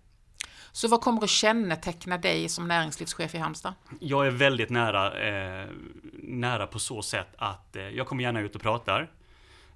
Så 0.71 0.87
vad 0.87 1.01
kommer 1.01 1.23
att 1.23 1.29
känneteckna 1.29 2.17
dig 2.17 2.49
som 2.49 2.67
näringslivschef 2.67 3.35
i 3.35 3.37
Halmstad? 3.37 3.73
Jag 3.99 4.27
är 4.27 4.31
väldigt 4.31 4.69
nära, 4.69 5.19
eh, 5.19 5.67
nära 6.13 6.67
på 6.67 6.79
så 6.79 7.01
sätt 7.01 7.29
att 7.37 7.75
eh, 7.75 7.89
jag 7.89 8.07
kommer 8.07 8.23
gärna 8.23 8.41
ut 8.41 8.55
och 8.55 8.61
pratar. 8.61 9.09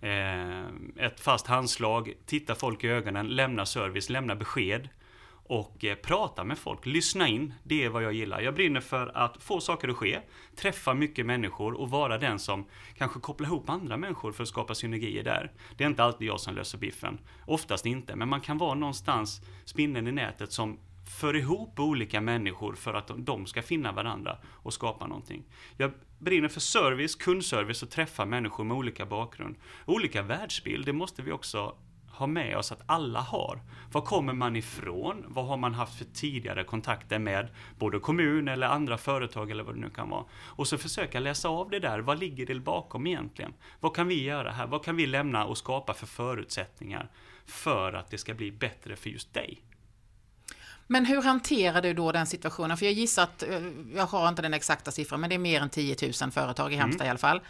Eh, 0.01 0.59
ett 1.05 1.19
fast 1.19 1.47
handslag, 1.47 2.13
titta 2.25 2.55
folk 2.55 2.83
i 2.83 2.87
ögonen, 2.87 3.27
lämna 3.27 3.65
service, 3.65 4.09
lämna 4.09 4.35
besked 4.35 4.89
och 5.53 5.85
eh, 5.85 5.95
prata 5.95 6.43
med 6.43 6.57
folk, 6.57 6.85
lyssna 6.85 7.27
in. 7.27 7.53
Det 7.63 7.83
är 7.83 7.89
vad 7.89 8.03
jag 8.03 8.13
gillar. 8.13 8.41
Jag 8.41 8.53
brinner 8.53 8.81
för 8.81 9.17
att 9.17 9.43
få 9.43 9.59
saker 9.59 9.87
att 9.87 9.95
ske, 9.95 10.19
träffa 10.55 10.93
mycket 10.93 11.25
människor 11.25 11.73
och 11.73 11.89
vara 11.89 12.17
den 12.17 12.39
som 12.39 12.65
kanske 12.97 13.19
kopplar 13.19 13.47
ihop 13.47 13.69
andra 13.69 13.97
människor 13.97 14.31
för 14.31 14.43
att 14.43 14.49
skapa 14.49 14.75
synergier 14.75 15.23
där. 15.23 15.51
Det 15.77 15.83
är 15.83 15.87
inte 15.87 16.03
alltid 16.03 16.27
jag 16.27 16.39
som 16.39 16.55
löser 16.55 16.77
biffen. 16.77 17.19
Oftast 17.47 17.85
inte, 17.85 18.15
men 18.15 18.29
man 18.29 18.41
kan 18.41 18.57
vara 18.57 18.73
någonstans 18.73 19.41
spinnen 19.65 20.07
i 20.07 20.11
nätet 20.11 20.51
som 20.51 20.79
för 21.19 21.35
ihop 21.35 21.79
olika 21.79 22.21
människor 22.21 22.73
för 22.73 22.93
att 22.93 23.11
de 23.17 23.45
ska 23.45 23.61
finna 23.61 23.91
varandra 23.91 24.37
och 24.45 24.73
skapa 24.73 25.07
någonting. 25.07 25.43
Jag 25.77 25.91
brinner 26.19 26.47
för 26.47 26.59
service, 26.59 27.15
kundservice 27.15 27.83
och 27.83 27.89
träffa 27.89 28.25
människor 28.25 28.63
med 28.63 28.77
olika 28.77 29.05
bakgrund. 29.05 29.55
Olika 29.85 30.21
världsbild, 30.21 30.85
det 30.85 30.93
måste 30.93 31.21
vi 31.21 31.31
också 31.31 31.75
ha 32.13 32.27
med 32.27 32.57
oss 32.57 32.71
att 32.71 32.83
alla 32.85 33.19
har. 33.19 33.59
Var 33.91 34.01
kommer 34.01 34.33
man 34.33 34.55
ifrån? 34.55 35.25
Vad 35.27 35.45
har 35.45 35.57
man 35.57 35.73
haft 35.73 35.97
för 35.97 36.05
tidigare 36.05 36.63
kontakter 36.63 37.19
med 37.19 37.47
både 37.79 37.99
kommun 37.99 38.47
eller 38.47 38.67
andra 38.67 38.97
företag 38.97 39.51
eller 39.51 39.63
vad 39.63 39.75
det 39.75 39.81
nu 39.81 39.89
kan 39.89 40.09
vara? 40.09 40.23
Och 40.45 40.67
så 40.67 40.77
försöka 40.77 41.19
läsa 41.19 41.49
av 41.49 41.69
det 41.69 41.79
där. 41.79 41.99
Vad 41.99 42.19
ligger 42.19 42.45
det 42.45 42.59
bakom 42.59 43.07
egentligen? 43.07 43.53
Vad 43.79 43.95
kan 43.95 44.07
vi 44.07 44.23
göra 44.23 44.51
här? 44.51 44.67
Vad 44.67 44.85
kan 44.85 44.95
vi 44.95 45.05
lämna 45.05 45.45
och 45.45 45.57
skapa 45.57 45.93
för 45.93 46.07
förutsättningar 46.07 47.09
för 47.45 47.93
att 47.93 48.09
det 48.09 48.17
ska 48.17 48.33
bli 48.33 48.51
bättre 48.51 48.95
för 48.95 49.09
just 49.09 49.33
dig? 49.33 49.61
Men 50.87 51.05
hur 51.05 51.21
hanterar 51.21 51.81
du 51.81 51.93
då 51.93 52.11
den 52.11 52.27
situationen? 52.27 52.77
För 52.77 52.85
jag 52.85 52.93
gissar 52.93 53.23
att, 53.23 53.43
eh, 53.43 53.61
jag 53.95 54.05
har 54.05 54.29
inte 54.29 54.41
den 54.41 54.53
exakta 54.53 54.91
siffran, 54.91 55.21
men 55.21 55.29
det 55.29 55.35
är 55.35 55.39
mer 55.39 55.61
än 55.61 55.69
10 55.69 55.95
000 56.21 56.31
företag 56.31 56.73
i 56.73 56.75
Halmstad 56.75 57.01
mm. 57.01 57.07
i 57.07 57.09
alla 57.09 57.19
fall. 57.19 57.41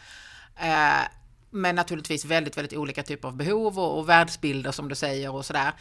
Eh, 0.56 1.08
men 1.54 1.76
naturligtvis 1.76 2.26
väldigt, 2.26 2.58
väldigt 2.58 2.78
olika 2.78 3.04
typer 3.04 3.28
av 3.28 3.36
behov 3.36 3.80
och, 3.80 4.00
och 4.00 4.10
världsbilder 4.10 4.72
som 4.72 4.90
du 4.90 4.96
säger 4.96 5.32
och 5.32 5.46
sådär. 5.46 5.74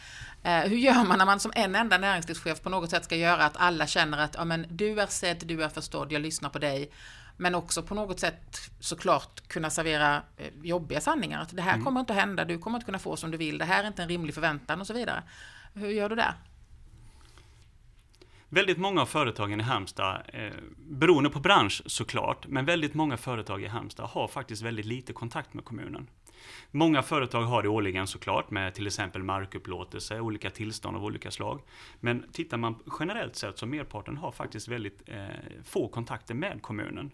Eh, 0.43 0.59
hur 0.59 0.77
gör 0.77 1.03
man 1.03 1.17
när 1.17 1.25
man 1.25 1.39
som 1.39 1.51
en 1.55 1.75
enda 1.75 1.97
näringslivschef 1.97 2.61
på 2.61 2.69
något 2.69 2.89
sätt 2.89 3.03
ska 3.03 3.15
göra 3.15 3.45
att 3.45 3.57
alla 3.57 3.87
känner 3.87 4.17
att 4.17 4.35
ja, 4.35 4.45
men 4.45 4.65
du 4.69 5.01
är 5.01 5.07
sedd, 5.07 5.43
du 5.45 5.63
är 5.63 5.69
förstådd, 5.69 6.11
jag 6.11 6.21
lyssnar 6.21 6.49
på 6.49 6.59
dig. 6.59 6.91
Men 7.37 7.55
också 7.55 7.83
på 7.83 7.95
något 7.95 8.19
sätt 8.19 8.69
såklart 8.79 9.47
kunna 9.47 9.69
servera 9.69 10.21
eh, 10.37 10.47
jobbiga 10.63 11.01
sanningar. 11.01 11.41
Att 11.41 11.55
det 11.55 11.61
här 11.61 11.73
mm. 11.73 11.85
kommer 11.85 11.99
inte 11.99 12.13
att 12.13 12.19
hända, 12.19 12.45
du 12.45 12.57
kommer 12.57 12.77
inte 12.77 12.85
kunna 12.85 12.99
få 12.99 13.15
som 13.15 13.31
du 13.31 13.37
vill, 13.37 13.57
det 13.57 13.65
här 13.65 13.83
är 13.83 13.87
inte 13.87 14.01
en 14.01 14.09
rimlig 14.09 14.33
förväntan 14.33 14.81
och 14.81 14.87
så 14.87 14.93
vidare. 14.93 15.23
Hur 15.73 15.89
gör 15.89 16.09
du 16.09 16.15
det? 16.15 16.33
Väldigt 18.53 18.77
många 18.77 19.01
av 19.01 19.05
företagen 19.05 19.59
i 19.59 19.63
Halmstad, 19.63 20.21
eh, 20.33 20.53
beroende 20.77 21.29
på 21.29 21.39
bransch 21.39 21.81
såklart, 21.85 22.47
men 22.47 22.65
väldigt 22.65 22.93
många 22.93 23.17
företag 23.17 23.63
i 23.63 23.67
Halmstad 23.67 24.09
har 24.09 24.27
faktiskt 24.27 24.61
väldigt 24.61 24.85
lite 24.85 25.13
kontakt 25.13 25.53
med 25.53 25.65
kommunen. 25.65 26.07
Många 26.71 27.01
företag 27.01 27.41
har 27.41 27.63
det 27.63 27.69
årligen 27.69 28.07
såklart 28.07 28.51
med 28.51 28.73
till 28.73 28.87
exempel 28.87 29.23
markupplåtelse, 29.23 30.19
olika 30.19 30.49
tillstånd 30.49 30.97
av 30.97 31.05
olika 31.05 31.31
slag. 31.31 31.61
Men 31.99 32.25
tittar 32.31 32.57
man 32.57 32.75
generellt 32.99 33.35
sett 33.35 33.57
så 33.57 33.65
merparten 33.65 34.17
har 34.17 34.31
faktiskt 34.31 34.67
väldigt 34.67 35.01
eh, 35.09 35.25
få 35.65 35.87
kontakter 35.87 36.33
med 36.33 36.61
kommunen. 36.61 37.11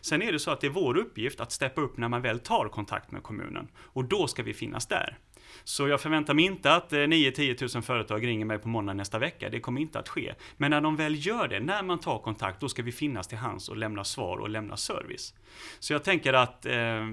Sen 0.00 0.22
är 0.22 0.32
det 0.32 0.38
så 0.38 0.50
att 0.50 0.60
det 0.60 0.66
är 0.66 0.70
vår 0.70 0.96
uppgift 0.98 1.40
att 1.40 1.52
steppa 1.52 1.80
upp 1.80 1.96
när 1.96 2.08
man 2.08 2.22
väl 2.22 2.38
tar 2.38 2.68
kontakt 2.68 3.10
med 3.10 3.22
kommunen. 3.22 3.68
Och 3.78 4.04
då 4.04 4.26
ska 4.26 4.42
vi 4.42 4.54
finnas 4.54 4.86
där. 4.86 5.18
Så 5.64 5.88
jag 5.88 6.00
förväntar 6.00 6.34
mig 6.34 6.44
inte 6.44 6.74
att 6.74 6.92
eh, 6.92 6.96
9-10 6.96 7.74
000 7.74 7.82
företag 7.82 8.26
ringer 8.26 8.44
mig 8.44 8.58
på 8.58 8.68
måndag 8.68 8.94
nästa 8.94 9.18
vecka. 9.18 9.48
Det 9.48 9.60
kommer 9.60 9.80
inte 9.80 9.98
att 9.98 10.08
ske. 10.08 10.34
Men 10.56 10.70
när 10.70 10.80
de 10.80 10.96
väl 10.96 11.26
gör 11.26 11.48
det, 11.48 11.60
när 11.60 11.82
man 11.82 11.98
tar 11.98 12.18
kontakt, 12.18 12.60
då 12.60 12.68
ska 12.68 12.82
vi 12.82 12.92
finnas 12.92 13.28
till 13.28 13.38
hands 13.38 13.68
och 13.68 13.76
lämna 13.76 14.04
svar 14.04 14.36
och 14.38 14.50
lämna 14.50 14.76
service. 14.76 15.34
Så 15.78 15.92
jag 15.92 16.04
tänker 16.04 16.32
att 16.32 16.66
eh, 16.66 17.06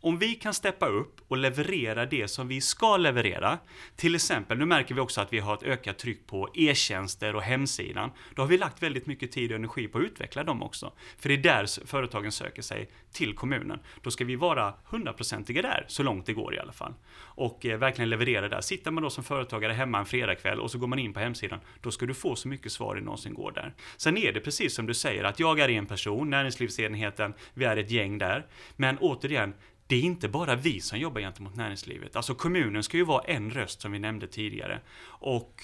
om 0.00 0.18
vi 0.18 0.34
kan 0.34 0.54
steppa 0.54 0.86
upp 0.86 1.20
och 1.28 1.36
leverera 1.36 2.06
det 2.06 2.28
som 2.28 2.48
vi 2.48 2.60
ska 2.60 2.96
leverera, 2.96 3.58
till 3.96 4.14
exempel, 4.14 4.58
nu 4.58 4.64
märker 4.64 4.94
vi 4.94 5.00
också 5.00 5.20
att 5.20 5.32
vi 5.32 5.38
har 5.38 5.54
ett 5.54 5.62
ökat 5.62 5.98
tryck 5.98 6.26
på 6.26 6.48
e-tjänster 6.54 7.36
och 7.36 7.42
hemsidan. 7.42 8.10
Då 8.34 8.42
har 8.42 8.46
vi 8.46 8.58
lagt 8.58 8.82
väldigt 8.82 9.06
mycket 9.06 9.32
tid 9.32 9.50
och 9.50 9.56
energi 9.56 9.88
på 9.88 9.98
att 9.98 10.04
utveckla 10.04 10.44
dem 10.44 10.62
också. 10.62 10.92
För 11.18 11.28
det 11.28 11.34
är 11.34 11.38
där 11.38 11.86
företagen 11.86 12.32
söker 12.32 12.62
sig 12.62 12.90
till 13.12 13.34
kommunen. 13.34 13.80
Då 14.02 14.10
ska 14.10 14.24
vi 14.24 14.36
vara 14.36 14.74
hundraprocentiga 14.84 15.62
där, 15.62 15.84
så 15.88 16.02
långt 16.02 16.26
det 16.26 16.32
går 16.32 16.54
i 16.54 16.58
alla 16.58 16.72
fall. 16.72 16.94
Och 17.18 17.66
eh, 17.66 17.78
verkligen 17.78 18.10
leverera 18.10 18.48
där. 18.48 18.60
Sitter 18.60 18.90
man 18.90 19.02
då 19.02 19.10
som 19.10 19.24
företagare 19.24 19.72
hemma 19.72 19.98
en 19.98 20.06
fredagkväll 20.06 20.60
och 20.60 20.70
så 20.70 20.78
går 20.78 20.86
man 20.86 20.98
in 20.98 21.12
på 21.12 21.20
hemsidan, 21.20 21.60
då 21.80 21.90
ska 21.90 22.06
du 22.06 22.14
få 22.14 22.36
så 22.36 22.48
mycket 22.48 22.72
svar 22.72 22.94
det 22.94 23.00
någonsin 23.00 23.34
går 23.34 23.52
där. 23.52 23.74
Sen 23.96 24.16
är 24.16 24.32
det 24.32 24.40
precis 24.40 24.74
som 24.74 24.86
du 24.86 24.94
säger, 24.94 25.24
att 25.24 25.40
jag 25.40 25.60
är 25.60 25.68
en 25.68 25.86
person, 25.86 26.30
näringslivsenheten, 26.30 27.34
vi 27.54 27.64
är 27.64 27.76
ett 27.76 27.90
gäng 27.90 28.18
där. 28.18 28.46
Men 28.76 28.98
återigen, 28.98 29.54
det 29.90 29.96
är 29.96 30.02
inte 30.02 30.28
bara 30.28 30.56
vi 30.56 30.80
som 30.80 30.98
jobbar 30.98 31.20
gentemot 31.20 31.56
näringslivet. 31.56 32.16
Alltså 32.16 32.34
kommunen 32.34 32.82
ska 32.82 32.96
ju 32.96 33.04
vara 33.04 33.22
en 33.22 33.50
röst 33.50 33.80
som 33.80 33.92
vi 33.92 33.98
nämnde 33.98 34.26
tidigare. 34.26 34.80
Och 35.02 35.62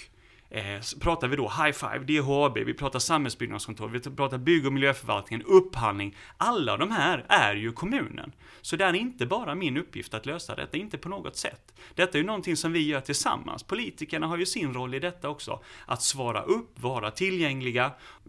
eh, 0.49 0.81
pratar 0.99 1.27
vi 1.27 1.35
då 1.35 1.43
High 1.43 1.71
Five, 1.71 2.19
DHAB, 2.19 2.57
vi 2.57 2.73
pratar 2.73 2.99
samhällsbyggnadskontor, 2.99 3.89
vi 3.89 3.99
pratar 3.99 4.37
bygg 4.37 4.65
och 4.65 4.73
miljöförvaltningen, 4.73 5.45
upphandling. 5.45 6.15
Alla 6.37 6.77
de 6.77 6.91
här 6.91 7.25
är 7.29 7.55
ju 7.55 7.71
kommunen. 7.71 8.31
Så 8.61 8.75
det 8.75 8.85
är 8.85 8.93
inte 8.93 9.25
bara 9.25 9.55
min 9.55 9.77
uppgift 9.77 10.13
att 10.13 10.25
lösa 10.25 10.55
detta, 10.55 10.77
inte 10.77 10.97
på 10.97 11.09
något 11.09 11.35
sätt. 11.35 11.73
Detta 11.95 12.17
är 12.17 12.21
ju 12.21 12.27
någonting 12.27 12.57
som 12.57 12.73
vi 12.73 12.87
gör 12.87 13.01
tillsammans. 13.01 13.63
Politikerna 13.63 14.27
har 14.27 14.37
ju 14.37 14.45
sin 14.45 14.73
roll 14.73 14.93
i 14.93 14.99
detta 14.99 15.29
också. 15.29 15.59
Att 15.85 16.01
svara 16.01 16.41
upp, 16.41 16.79
vara 16.79 17.11
tillgängliga. 17.11 17.85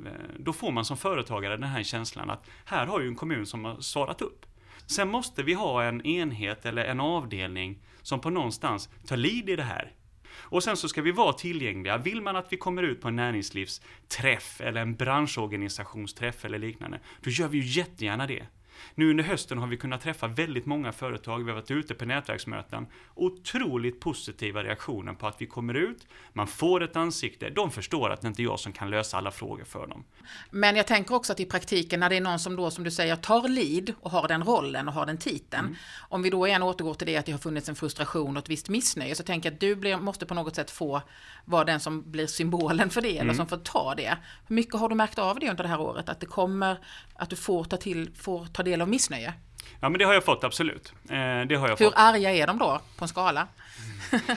Eh, 0.06 0.12
då 0.38 0.52
får 0.52 0.70
man 0.72 0.84
som 0.84 0.96
företagare 0.96 1.56
den 1.56 1.68
här 1.68 1.82
känslan 1.82 2.30
att 2.30 2.46
här 2.64 2.87
har 2.87 3.00
ju 3.00 3.08
en 3.08 3.16
kommun 3.16 3.46
som 3.46 3.64
har 3.64 3.80
svarat 3.80 4.22
upp. 4.22 4.44
Sen 4.90 5.09
måste 5.09 5.42
vi 5.42 5.55
ha 5.55 5.83
en 5.85 6.07
enhet 6.07 6.66
eller 6.66 6.85
en 6.85 7.01
avdelning 7.01 7.79
som 8.03 8.20
på 8.20 8.31
någonstans 8.31 8.88
tar 9.07 9.16
lid 9.16 9.51
i 9.51 9.57
det 9.57 9.62
här. 9.62 9.92
Och 10.51 10.64
sen 10.64 10.77
så 10.77 10.88
ska 10.88 11.03
vi 11.03 11.12
vara 11.12 11.33
tillgängliga. 11.33 11.98
Vill 11.98 12.22
man 12.22 12.37
att 12.37 12.53
vi 12.53 12.57
kommer 12.57 12.83
ut 12.83 13.01
på 13.01 13.09
en 13.09 13.16
näringslivsträff 13.16 14.61
eller 14.61 14.81
en 14.81 14.94
branschorganisationsträff 14.94 16.44
eller 16.44 16.59
liknande, 16.59 17.01
då 17.20 17.31
gör 17.31 17.48
vi 17.48 17.59
ju 17.59 17.64
jättegärna 17.64 18.27
det. 18.27 18.46
Nu 18.94 19.10
under 19.10 19.24
hösten 19.24 19.58
har 19.58 19.66
vi 19.66 19.76
kunnat 19.76 20.00
träffa 20.00 20.26
väldigt 20.26 20.66
många 20.66 20.92
företag, 20.92 21.44
vi 21.44 21.50
har 21.50 21.56
varit 21.56 21.70
ute 21.70 21.94
på 21.94 22.04
nätverksmöten. 22.04 22.86
Otroligt 23.14 24.00
positiva 24.00 24.62
reaktioner 24.62 25.12
på 25.12 25.26
att 25.26 25.36
vi 25.38 25.46
kommer 25.46 25.74
ut, 25.74 26.06
man 26.32 26.46
får 26.46 26.82
ett 26.82 26.96
ansikte, 26.96 27.50
de 27.50 27.70
förstår 27.70 28.10
att 28.10 28.20
det 28.20 28.28
inte 28.28 28.42
är 28.42 28.44
jag 28.44 28.60
som 28.60 28.72
kan 28.72 28.90
lösa 28.90 29.16
alla 29.16 29.30
frågor 29.30 29.64
för 29.64 29.86
dem. 29.86 30.04
Men 30.50 30.76
jag 30.76 30.86
tänker 30.86 31.14
också 31.14 31.32
att 31.32 31.40
i 31.40 31.44
praktiken 31.44 32.00
när 32.00 32.08
det 32.08 32.16
är 32.16 32.20
någon 32.20 32.38
som 32.38 32.56
då 32.56 32.70
som 32.70 32.84
du 32.84 32.90
säger 32.90 33.16
tar 33.16 33.48
lead 33.48 33.94
och 34.00 34.10
har 34.10 34.28
den 34.28 34.44
rollen 34.44 34.88
och 34.88 34.94
har 34.94 35.06
den 35.06 35.18
titeln. 35.18 35.64
Mm. 35.64 35.76
Om 36.00 36.22
vi 36.22 36.30
då 36.30 36.46
igen 36.46 36.62
återgår 36.62 36.94
till 36.94 37.06
det 37.06 37.16
att 37.16 37.26
det 37.26 37.32
har 37.32 37.38
funnits 37.38 37.68
en 37.68 37.76
frustration 37.76 38.36
och 38.36 38.42
ett 38.42 38.48
visst 38.48 38.68
missnöje 38.68 39.14
så 39.14 39.22
tänker 39.22 39.48
jag 39.48 39.54
att 39.54 39.60
du 39.60 39.76
blir, 39.76 39.96
måste 39.96 40.26
på 40.26 40.34
något 40.34 40.54
sätt 40.54 40.70
få 40.70 41.02
vara 41.44 41.64
den 41.64 41.80
som 41.80 42.10
blir 42.10 42.26
symbolen 42.26 42.90
för 42.90 43.00
det 43.00 43.10
mm. 43.10 43.22
eller 43.22 43.34
som 43.34 43.46
får 43.46 43.56
ta 43.56 43.94
det. 43.94 44.16
Hur 44.46 44.54
mycket 44.54 44.74
har 44.74 44.88
du 44.88 44.94
märkt 44.94 45.18
av 45.18 45.40
det 45.40 45.50
under 45.50 45.62
det 45.62 45.68
här 45.68 45.80
året? 45.80 46.08
Att 46.08 46.20
det 46.20 46.26
kommer, 46.26 46.78
att 47.14 47.30
du 47.30 47.36
får 47.36 47.64
ta, 47.64 47.76
till, 47.76 48.10
får 48.14 48.46
ta 48.46 48.62
del 48.68 48.81
av 48.83 48.88
missnöje? 48.88 49.33
Ja 49.81 49.88
men 49.88 49.98
det 49.98 50.04
har 50.04 50.14
jag 50.14 50.24
fått 50.24 50.44
absolut. 50.44 50.92
Eh, 51.11 51.16
det 51.48 51.54
har 51.57 51.68
jag 51.68 51.76
Hur 51.76 51.87
fått. 51.87 51.94
arga 51.96 52.31
är 52.33 52.46
de 52.46 52.59
då 52.59 52.81
på 52.96 53.04
en 53.04 53.09
skala? 53.09 53.46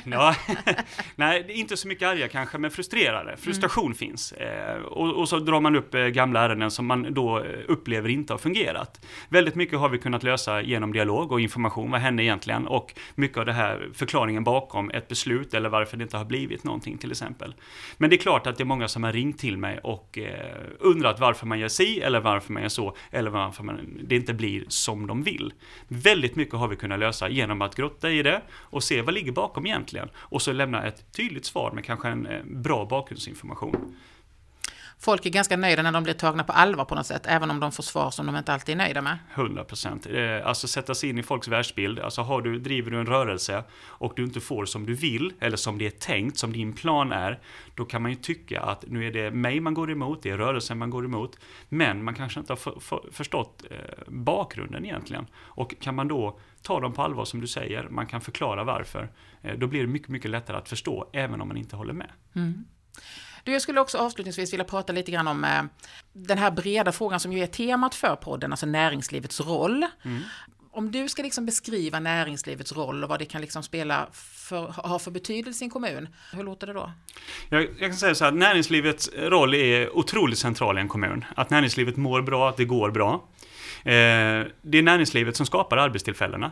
Ja, 0.04 0.36
nej, 1.16 1.46
inte 1.50 1.78
så 1.78 1.88
mycket 1.88 2.08
arga 2.08 2.28
kanske, 2.28 2.58
men 2.58 2.72
frustrerade. 2.72 3.38
Frustration 3.38 3.86
mm. 3.86 3.96
finns. 3.96 4.32
Eh, 4.32 4.76
och, 4.82 5.14
och, 5.20 5.30
så 5.30 5.40
drar 5.40 5.62
man 5.62 5.76
upp 5.76 5.96
eh, 5.96 6.06
gamla 6.06 6.42
ärenden 6.42 6.72
som 6.72 6.86
man 6.86 7.14
då 7.14 7.40
eh, 7.40 7.46
upplever 7.68 8.10
inte 8.10 8.34
har 8.34 8.38
fungerat. 8.38 9.06
Väldigt 9.30 9.56
mycket 9.56 9.80
har 9.80 9.90
vi 9.90 9.98
kunnat 9.98 10.24
lösa 10.24 10.62
genom 10.62 10.94
dialog 10.94 11.32
och 11.32 11.42
information. 11.42 11.92
Vad 11.92 12.02
hände 12.02 12.24
egentligen? 12.24 12.68
Och 12.68 12.94
mycket 13.16 13.38
av 13.38 13.46
det 13.46 13.54
här 13.54 13.90
förklaringen 13.94 14.44
bakom 14.44 14.90
ett 14.90 15.08
beslut 15.08 15.54
eller 15.54 15.70
varför 15.70 15.98
det 15.98 16.04
inte 16.04 16.18
har 16.18 16.26
blivit 16.26 16.64
någonting 16.64 16.98
till 16.98 17.12
exempel. 17.12 17.56
Men 17.98 18.10
det 18.10 18.16
är 18.16 18.18
klart 18.18 18.48
att 18.48 18.58
det 18.58 18.64
är 18.64 18.66
många 18.66 18.88
som 18.88 19.04
har 19.04 19.14
ringt 19.14 19.40
till 19.40 19.58
mig 19.58 19.80
och 19.84 20.18
eh, 20.18 20.56
undrat 20.80 21.20
varför 21.20 21.46
man 21.46 21.60
gör 21.60 21.68
si 21.68 22.00
eller 22.00 22.20
varför 22.20 22.54
man 22.54 22.62
gör 22.62 22.70
så 22.70 22.96
eller 23.12 23.30
varför 23.30 23.64
man, 23.64 24.00
det 24.04 24.16
inte 24.16 24.34
blir 24.34 24.66
som 24.68 25.08
de 25.08 25.24
vill. 25.24 25.54
Väldigt 25.88 26.36
mycket 26.36 26.56
har 26.56 26.68
vi 26.68 26.76
kunnat 26.76 27.00
lösa 27.00 27.30
genom 27.30 27.62
att 27.62 27.76
grotta 27.76 28.12
i 28.12 28.24
det 28.24 28.42
och 28.52 28.84
se 28.84 29.02
vad 29.02 29.14
ligger 29.14 29.32
bakom 29.32 29.51
egentligen? 29.58 30.10
Och 30.16 30.42
så 30.42 30.52
lämna 30.54 30.88
ett 30.88 31.12
tydligt 31.12 31.46
svar 31.46 31.72
med 31.72 31.86
kanske 31.86 32.08
en 32.08 32.26
eh, 32.26 32.44
bra 32.44 32.86
bakgrundsinformation. 32.86 33.96
Folk 35.04 35.26
är 35.26 35.30
ganska 35.30 35.58
nöjda 35.58 35.82
när 35.82 35.92
de 35.92 36.04
blir 36.04 36.14
tagna 36.14 36.44
på 36.44 36.54
allvar 36.54 36.86
på 36.86 36.96
något 36.96 37.06
sätt, 37.06 37.22
även 37.26 37.52
om 37.52 37.60
de 37.60 37.72
får 37.72 37.84
svar 37.84 38.12
som 38.12 38.26
de 38.26 38.36
inte 38.36 38.54
alltid 38.54 38.74
är 38.74 38.78
nöjda 38.78 39.02
med. 39.02 39.18
100 39.34 39.64
procent. 39.64 40.08
Eh, 40.08 40.48
alltså 40.48 40.68
sätta 40.68 40.96
sig 40.96 41.10
in 41.10 41.18
i 41.18 41.24
folks 41.24 41.48
världsbild. 41.48 42.00
Alltså 42.00 42.22
har 42.22 42.42
du, 42.42 42.60
driver 42.60 42.92
du 42.92 43.00
en 43.00 43.06
rörelse 43.06 43.64
och 43.86 44.14
du 44.16 44.24
inte 44.24 44.40
får 44.40 44.66
som 44.66 44.86
du 44.86 44.94
vill, 44.94 45.34
eller 45.40 45.58
som 45.58 45.78
det 45.78 45.86
är 45.86 45.90
tänkt, 45.92 46.38
som 46.38 46.54
din 46.54 46.74
plan 46.74 47.12
är, 47.12 47.40
då 47.76 47.86
kan 47.86 48.02
man 48.02 48.12
ju 48.12 48.18
tycka 48.18 48.62
att 48.62 48.84
nu 48.88 49.08
är 49.08 49.12
det 49.12 49.32
mig 49.32 49.60
man 49.60 49.74
går 49.74 49.92
emot, 49.92 50.24
det 50.24 50.30
är 50.30 50.38
rörelsen 50.38 50.78
man 50.78 50.90
går 50.90 51.06
emot, 51.06 51.40
men 51.70 52.04
man 52.04 52.16
kanske 52.16 52.40
inte 52.40 52.52
har 52.52 52.58
för, 52.58 52.80
för, 52.80 53.10
förstått 53.12 53.64
eh, 53.72 53.78
bakgrunden 54.08 54.86
egentligen. 54.86 55.28
Och 55.36 55.74
kan 55.82 55.96
man 55.96 56.08
då 56.08 56.40
ta 56.62 56.80
dem 56.80 56.94
på 56.94 57.02
allvar 57.02 57.26
som 57.26 57.42
du 57.42 57.48
säger, 57.48 57.88
man 57.90 58.08
kan 58.08 58.22
förklara 58.22 58.64
varför, 58.64 59.12
eh, 59.42 59.58
då 59.58 59.68
blir 59.68 59.82
det 59.82 59.88
mycket, 59.88 60.10
mycket 60.10 60.32
lättare 60.32 60.58
att 60.58 60.70
förstå, 60.70 61.10
även 61.14 61.42
om 61.42 61.48
man 61.48 61.58
inte 61.58 61.76
håller 61.76 61.94
med. 61.94 62.10
Mm. 62.36 62.66
Du, 63.44 63.52
jag 63.52 63.62
skulle 63.62 63.82
också 63.82 63.98
avslutningsvis 63.98 64.54
vilja 64.54 64.66
prata 64.66 64.94
lite 64.94 65.12
grann 65.12 65.28
om 65.28 65.44
eh, 65.44 65.64
den 66.14 66.38
här 66.38 66.52
breda 66.52 66.92
frågan 66.92 67.20
som 67.20 67.34
ju 67.34 67.44
är 67.44 67.48
temat 67.48 67.96
för 67.96 68.16
podden, 68.16 68.54
alltså 68.54 68.66
näringslivets 68.66 69.42
roll. 69.42 69.86
Mm. 70.04 70.22
Om 70.74 70.92
du 70.92 71.10
ska 71.10 71.24
liksom 71.24 71.46
beskriva 71.46 72.00
näringslivets 72.00 72.72
roll 72.74 73.04
och 73.04 73.10
vad 73.10 73.20
det 73.20 73.26
kan 73.26 73.42
liksom 73.42 73.64
spela 73.64 74.08
för, 74.12 74.68
ha 74.68 75.00
för 75.00 75.12
betydelse 75.12 75.64
i 75.64 75.66
en 75.66 75.72
kommun, 75.72 76.08
hur 76.34 76.44
låter 76.44 76.68
det 76.68 76.74
då? 76.74 76.92
Jag, 77.50 77.62
jag 77.62 77.80
kan 77.80 77.96
säga 77.96 78.16
så 78.16 78.26
här, 78.26 78.32
näringslivets 78.32 79.10
roll 79.16 79.54
är 79.54 79.98
otroligt 79.98 80.40
central 80.40 80.78
i 80.78 80.82
en 80.82 80.88
kommun. 80.88 81.26
Att 81.36 81.50
näringslivet 81.50 81.98
mår 81.98 82.22
bra, 82.22 82.50
att 82.50 82.58
det 82.58 82.66
går 82.66 82.92
bra. 82.92 83.14
Eh, 83.84 84.48
det 84.62 84.78
är 84.78 84.84
näringslivet 84.84 85.36
som 85.36 85.46
skapar 85.46 85.78
arbetstillfällena. 85.78 86.52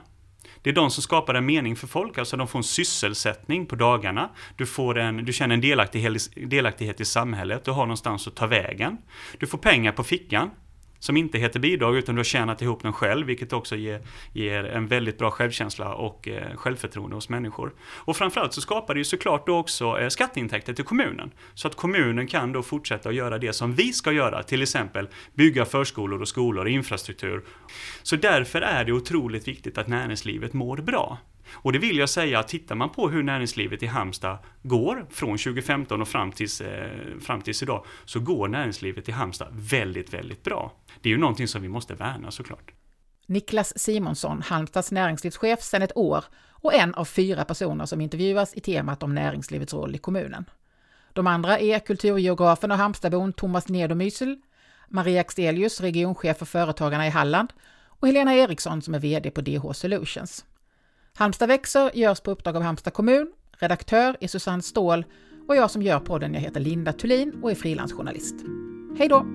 Det 0.62 0.69
är 0.69 0.74
de 0.74 0.91
som 0.91 1.04
skapar 1.04 1.34
en 1.34 1.45
mening 1.45 1.76
för 1.76 1.88
folk, 1.88 2.17
alltså 2.17 2.38
de 2.38 2.48
får 2.48 2.60
en 2.60 2.63
sysselsättning 2.63 3.65
på 3.65 3.76
dagarna. 3.76 4.30
Du, 4.56 4.65
får 4.65 4.98
en, 4.98 5.26
du 5.26 5.34
känner 5.34 5.54
en 5.54 5.62
delaktighet, 5.62 6.30
delaktighet 6.36 7.02
i 7.02 7.06
samhället, 7.06 7.65
du 7.65 7.72
har 7.72 7.86
någonstans 7.86 8.28
att 8.28 8.36
ta 8.36 8.48
vägen. 8.48 8.98
Du 9.38 9.48
får 9.48 9.58
pengar 9.58 9.91
på 9.91 10.04
fickan 10.04 10.50
som 11.00 11.18
inte 11.18 11.38
heter 11.38 11.60
bidrag 11.60 11.98
utan 11.98 12.16
du 12.16 12.20
har 12.20 12.24
tjänat 12.24 12.62
ihop 12.62 12.84
den 12.84 12.94
själv 12.94 13.28
vilket 13.28 13.54
också 13.54 13.76
ger, 13.76 14.02
ger 14.34 14.64
en 14.64 14.88
väldigt 14.88 15.18
bra 15.18 15.32
självkänsla 15.32 15.94
och 15.94 16.28
eh, 16.28 16.56
självförtroende 16.56 17.16
hos 17.16 17.30
människor. 17.30 17.74
Och 17.82 18.18
framförallt 18.18 18.54
så 18.54 18.62
skapar 18.62 18.94
det 18.94 19.00
ju 19.00 19.06
såklart 19.06 19.48
då 19.48 19.58
också 19.58 20.00
eh, 20.00 20.10
skatteintäkter 20.10 20.74
till 20.74 20.86
kommunen. 20.86 21.32
Så 21.54 21.68
att 21.68 21.76
kommunen 21.76 22.28
kan 22.28 22.52
då 22.52 22.64
fortsätta 22.64 23.10
att 23.10 23.16
göra 23.16 23.38
det 23.38 23.54
som 23.54 23.74
vi 23.74 23.94
ska 23.94 24.12
göra, 24.12 24.44
till 24.44 24.62
exempel 24.62 25.08
bygga 25.34 25.66
förskolor 25.66 26.22
och 26.22 26.28
skolor 26.28 26.66
och 26.66 26.72
infrastruktur. 26.72 27.44
Så 28.04 28.16
därför 28.16 28.62
är 28.62 28.86
det 28.86 28.92
otroligt 28.92 29.48
viktigt 29.48 29.78
att 29.78 29.88
näringslivet 29.88 30.54
mår 30.54 30.78
bra. 30.78 31.18
Och 31.54 31.74
det 31.74 31.80
vill 31.80 31.98
jag 31.98 32.10
säga, 32.10 32.44
tittar 32.44 32.76
man 32.76 32.90
på 32.90 33.10
hur 33.10 33.24
näringslivet 33.24 33.84
i 33.84 33.86
Halmstad 33.86 34.38
går 34.64 35.06
från 35.10 35.38
2015 35.38 36.02
och 36.02 36.08
fram 36.08 36.32
tills, 36.32 36.62
eh, 36.62 37.20
fram 37.22 37.42
tills 37.42 37.64
idag, 37.64 37.86
så 38.06 38.20
går 38.20 38.48
näringslivet 38.48 39.10
i 39.10 39.12
Halmstad 39.12 39.48
väldigt, 39.52 40.14
väldigt 40.14 40.44
bra. 40.44 40.74
Det 41.02 41.10
är 41.10 41.12
ju 41.12 41.20
någonting 41.20 41.48
som 41.48 41.62
vi 41.62 41.70
måste 41.70 41.94
värna 41.94 42.32
såklart. 42.32 42.72
Niklas 43.26 43.80
Simonsson, 43.80 44.42
Halmstads 44.42 44.92
näringslivschef 44.92 45.62
sedan 45.62 45.82
ett 45.82 45.98
år 45.98 46.24
och 46.62 46.74
en 46.74 46.94
av 46.94 47.06
fyra 47.06 47.46
personer 47.46 47.86
som 47.86 48.02
intervjuas 48.02 48.54
i 48.54 48.60
temat 48.60 49.04
om 49.04 49.16
näringslivets 49.16 49.74
roll 49.74 49.96
i 49.96 49.98
kommunen. 49.98 50.46
De 51.14 51.28
andra 51.28 51.60
är 51.60 51.80
kulturgeografen 51.80 52.72
och 52.72 52.78
Halmstadbon 52.78 53.34
Thomas 53.34 53.68
Nedomysel, 53.68 54.38
Maria 54.88 55.22
Axelius, 55.22 55.82
regionchef 55.82 56.38
för 56.38 56.46
Företagarna 56.46 57.08
i 57.08 57.10
Halland 57.10 57.54
och 58.00 58.08
Helena 58.08 58.36
Eriksson 58.36 58.82
som 58.82 58.96
är 58.96 59.00
VD 59.00 59.32
på 59.32 59.42
DH 59.42 59.72
Solutions. 59.74 60.46
Halmstad 61.15 61.48
växer 61.48 61.91
görs 61.93 62.22
på 62.22 62.32
uppdrag 62.32 62.56
av 62.56 62.62
Halmstad 62.62 62.93
kommun. 62.93 63.32
Redaktör 63.52 64.17
är 64.19 64.28
Susanne 64.28 64.62
Ståhl 64.62 65.06
och 65.48 65.56
jag 65.56 65.72
som 65.72 65.82
gör 65.82 66.00
podden, 66.00 66.34
jag 66.34 66.41
heter 66.41 66.60
Linda 66.60 66.93
Thulin 66.93 67.39
och 67.43 67.52
är 67.52 67.56
frilansjournalist. 67.56 68.36
Hej 68.98 69.08
då! 69.08 69.26